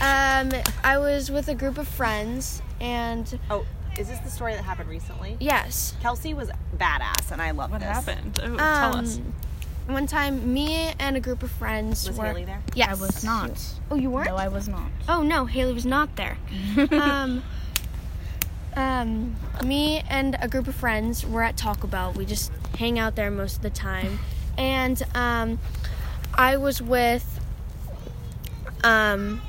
[0.01, 0.49] um,
[0.83, 3.67] I was with a group of friends, and Oh,
[3.99, 5.37] is this the story that happened recently?
[5.39, 7.89] yes, Kelsey was badass, and I love What this.
[7.89, 8.39] happened?
[8.41, 9.17] Oh, tell us.
[9.17, 9.33] um,
[9.93, 12.25] one time, me and a group of friends Was were.
[12.25, 12.63] Haley there?
[12.73, 13.51] Yes, I was not.
[13.91, 14.27] Oh, you weren't?
[14.29, 14.89] No, I was not.
[15.07, 16.37] Oh no, Haley was not there.
[16.91, 17.43] um,
[18.75, 22.13] um, me and a group of friends were at Taco Bell.
[22.13, 24.19] We just hang out there most of the time,
[24.57, 25.59] and um,
[26.33, 27.39] I was with.
[28.83, 29.41] Um,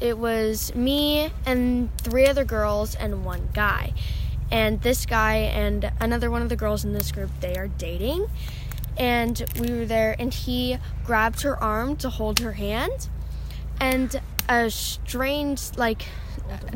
[0.00, 3.92] it was me and three other girls and one guy,
[4.50, 8.26] and this guy and another one of the girls in this group they are dating,
[8.96, 13.08] and we were there, and he grabbed her arm to hold her hand
[13.80, 16.06] and a strange like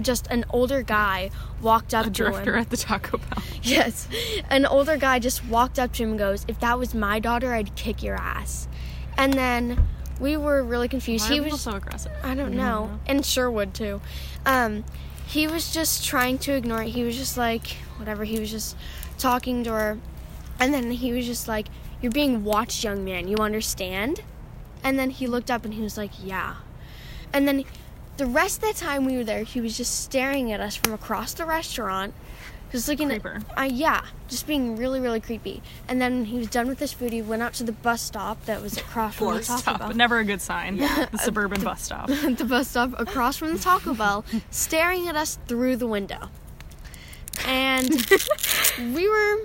[0.00, 3.42] just an older guy walked up A to drifter him at the Taco Bell.
[3.62, 4.08] yes.
[4.50, 7.54] An older guy just walked up to him and goes if that was my daughter
[7.54, 8.68] i'd kick your ass.
[9.16, 9.86] And then
[10.20, 11.28] we were really confused.
[11.28, 12.12] Why he was so aggressive.
[12.22, 12.98] i don't know.
[13.06, 14.00] And sherwood too.
[14.46, 14.84] Um
[15.26, 16.90] he was just trying to ignore it.
[16.90, 18.24] He was just like whatever.
[18.24, 18.76] He was just
[19.18, 19.98] talking to her.
[20.60, 21.68] And then he was just like
[22.00, 23.28] you're being watched young man.
[23.28, 24.22] You understand?
[24.82, 26.56] And then he looked up and he was like yeah.
[27.32, 27.64] And then
[28.16, 30.92] the rest of the time we were there, he was just staring at us from
[30.92, 32.14] across the restaurant,
[32.70, 33.40] just looking Creeper.
[33.56, 33.58] at.
[33.58, 35.62] Uh, yeah, just being really, really creepy.
[35.88, 37.12] And then he was done with his food.
[37.12, 39.78] He went out to the bus stop that was across from the Taco Stop.
[39.78, 39.94] Bell.
[39.94, 40.76] Never a good sign.
[40.76, 41.06] Yeah.
[41.10, 42.06] The suburban bus stop.
[42.08, 46.30] the bus stop across from the Taco Bell, staring at us through the window.
[47.46, 47.90] And
[48.78, 49.38] we were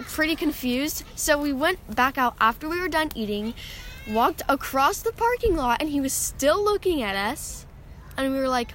[0.00, 3.54] pretty confused, so we went back out after we were done eating,
[4.08, 7.65] walked across the parking lot, and he was still looking at us.
[8.16, 8.72] And we were like,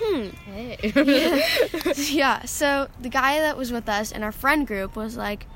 [0.00, 0.28] hmm.
[2.14, 5.46] yeah, so the guy that was with us in our friend group was like,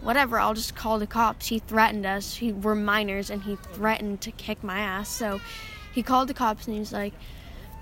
[0.00, 1.48] whatever, I'll just call the cops.
[1.48, 2.36] He threatened us.
[2.36, 5.08] He, we're minors, and he threatened to kick my ass.
[5.08, 5.40] So
[5.92, 7.14] he called the cops, and he was like,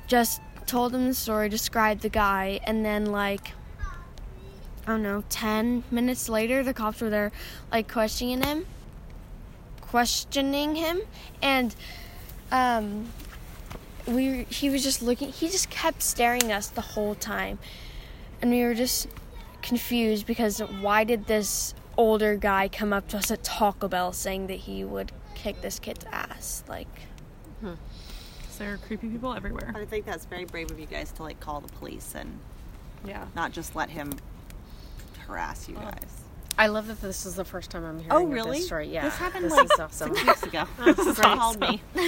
[0.07, 3.53] just told them the story, described the guy, and then, like,
[4.87, 7.33] I don't know, 10 minutes later, the cops were there,
[7.71, 8.67] like, questioning him.
[9.81, 11.01] Questioning him.
[11.43, 11.75] And,
[12.51, 13.11] um,
[14.09, 17.59] we he was just looking he just kept staring at us the whole time
[18.41, 19.09] and we were just
[19.63, 24.47] confused because why did this older guy come up to us at Taco Bell saying
[24.47, 26.89] that he would kick this kid's ass like
[27.61, 27.75] hmm.
[28.59, 29.73] There are creepy people everywhere.
[29.77, 32.41] I think that's very brave of you guys to like call the police and
[33.05, 33.27] Yeah.
[33.37, 34.13] not just let him
[35.27, 36.25] harass you guys.
[36.59, 38.59] I love that this is the first time I'm hearing Oh, really?
[38.59, 38.89] this story.
[38.89, 40.15] Yeah, This happened this like awesome.
[40.15, 40.65] six weeks ago.
[40.85, 41.81] This is called me.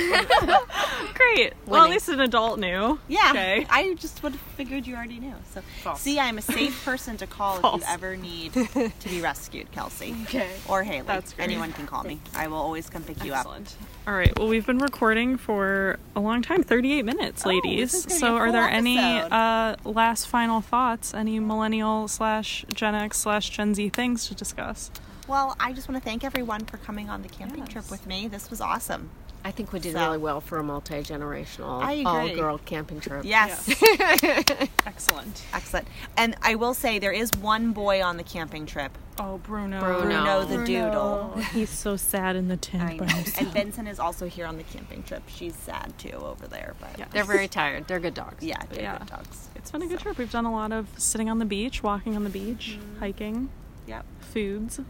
[1.15, 1.53] Great.
[1.67, 2.99] Well, at least an adult knew.
[3.09, 3.67] Yeah, Okay.
[3.71, 5.35] I just would have figured you already knew.
[5.55, 6.01] So, False.
[6.01, 10.15] see, I'm a safe person to call if you ever need to be rescued, Kelsey.
[10.25, 10.51] Okay.
[10.69, 11.07] Or Haley.
[11.07, 11.45] That's great.
[11.45, 12.21] Anyone can call me.
[12.35, 13.41] I will always come pick you up.
[13.41, 13.77] Excellent.
[14.07, 14.37] All right.
[14.39, 17.93] Well, we've been recording for a long time 38 minutes, Oh, ladies.
[17.93, 21.15] this is gonna be So, are there any uh, last final thoughts?
[21.15, 24.91] Any millennial slash Gen X slash Gen Z things to discuss?
[25.29, 27.69] Well, I just want to thank everyone for coming on the camping Yes.
[27.69, 28.27] trip with me.
[28.27, 29.11] This was awesome.
[29.45, 33.25] I think we did So- really well for a multi generational, all girl camping trip.
[33.25, 33.69] Yes.
[34.87, 35.43] Excellent.
[35.55, 35.89] Excellent.
[36.17, 38.97] And I will say there is one boy on the camping trip.
[39.19, 39.81] Oh, Bruno.
[39.81, 40.01] Bruno.
[40.03, 40.67] Bruno the Bruno.
[40.67, 41.35] doodle.
[41.53, 43.25] He's so sad in the tent by.
[43.39, 45.23] And Benson is also here on the camping trip.
[45.29, 47.07] She's sad too over there, but Yeah.
[47.11, 47.87] They're very tired.
[47.87, 48.43] They're good dogs.
[48.45, 48.99] yeah, they're Yeah.
[48.99, 49.49] good dogs.
[49.55, 50.19] It's been a good trip.
[50.19, 52.99] We've done a lot of sitting on the beach, walking on the beach, mm-hmm.
[53.01, 53.51] hiking,
[53.91, 54.05] Yep.
[54.21, 54.81] foods.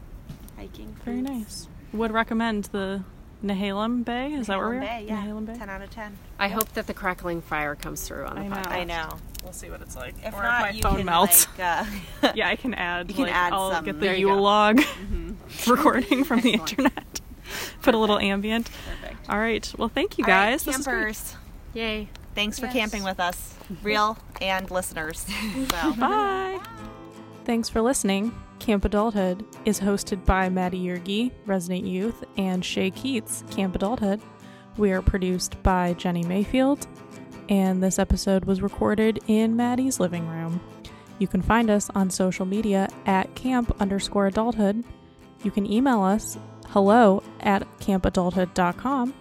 [0.57, 0.95] Hiking.
[1.05, 1.29] Very foods.
[1.31, 1.69] nice.
[1.93, 3.03] Would recommend the
[3.45, 4.35] Nehalem Bay.
[4.35, 4.99] Is that where we're Nehalem at?
[5.01, 5.25] Bay, yeah.
[5.27, 5.55] Nehalem Bay.
[5.57, 6.19] 10 out of 10.
[6.39, 8.55] I hope that the crackling fire comes through on the I know.
[8.57, 8.67] podcast.
[8.69, 9.09] I know.
[9.43, 10.15] We'll see what it's like.
[10.23, 11.47] If or not, if my you phone can, melts.
[11.59, 11.85] Like,
[12.23, 13.09] uh, yeah, I can add.
[13.09, 14.43] You can like, add I'll some- get the There you Yule go.
[14.43, 14.81] log
[15.67, 17.21] recording from the internet.
[17.83, 18.69] Put a little ambient.
[19.01, 19.29] Perfect.
[19.31, 19.73] All right.
[19.79, 20.65] Well, thank you All right, guys.
[20.65, 20.95] This is great.
[20.97, 21.37] campers.
[21.73, 22.09] Yay.
[22.35, 22.75] Thanks for Yes.
[22.75, 25.27] camping with us, real and listeners.
[25.71, 25.93] So.
[25.95, 26.61] Bye.
[27.45, 28.33] Thanks for listening.
[28.61, 34.21] Camp Adulthood is hosted by Maddie Yergi, Resident Youth, and Shay Keats, Camp Adulthood.
[34.77, 36.87] We are produced by Jenny Mayfield,
[37.49, 40.61] and this episode was recorded in Maddie's living room.
[41.19, 44.85] You can find us on social media at camp underscore adulthood.
[45.43, 46.39] You can email us
[46.69, 49.15] hello at campadulthood.com,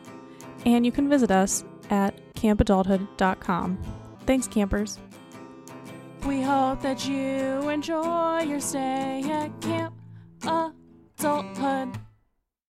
[0.66, 3.80] and you can visit us at campadulthood.com.
[4.26, 5.00] Thanks, campers.
[6.26, 9.94] We hope that you enjoy your stay at Camp
[10.44, 12.09] Adulthood.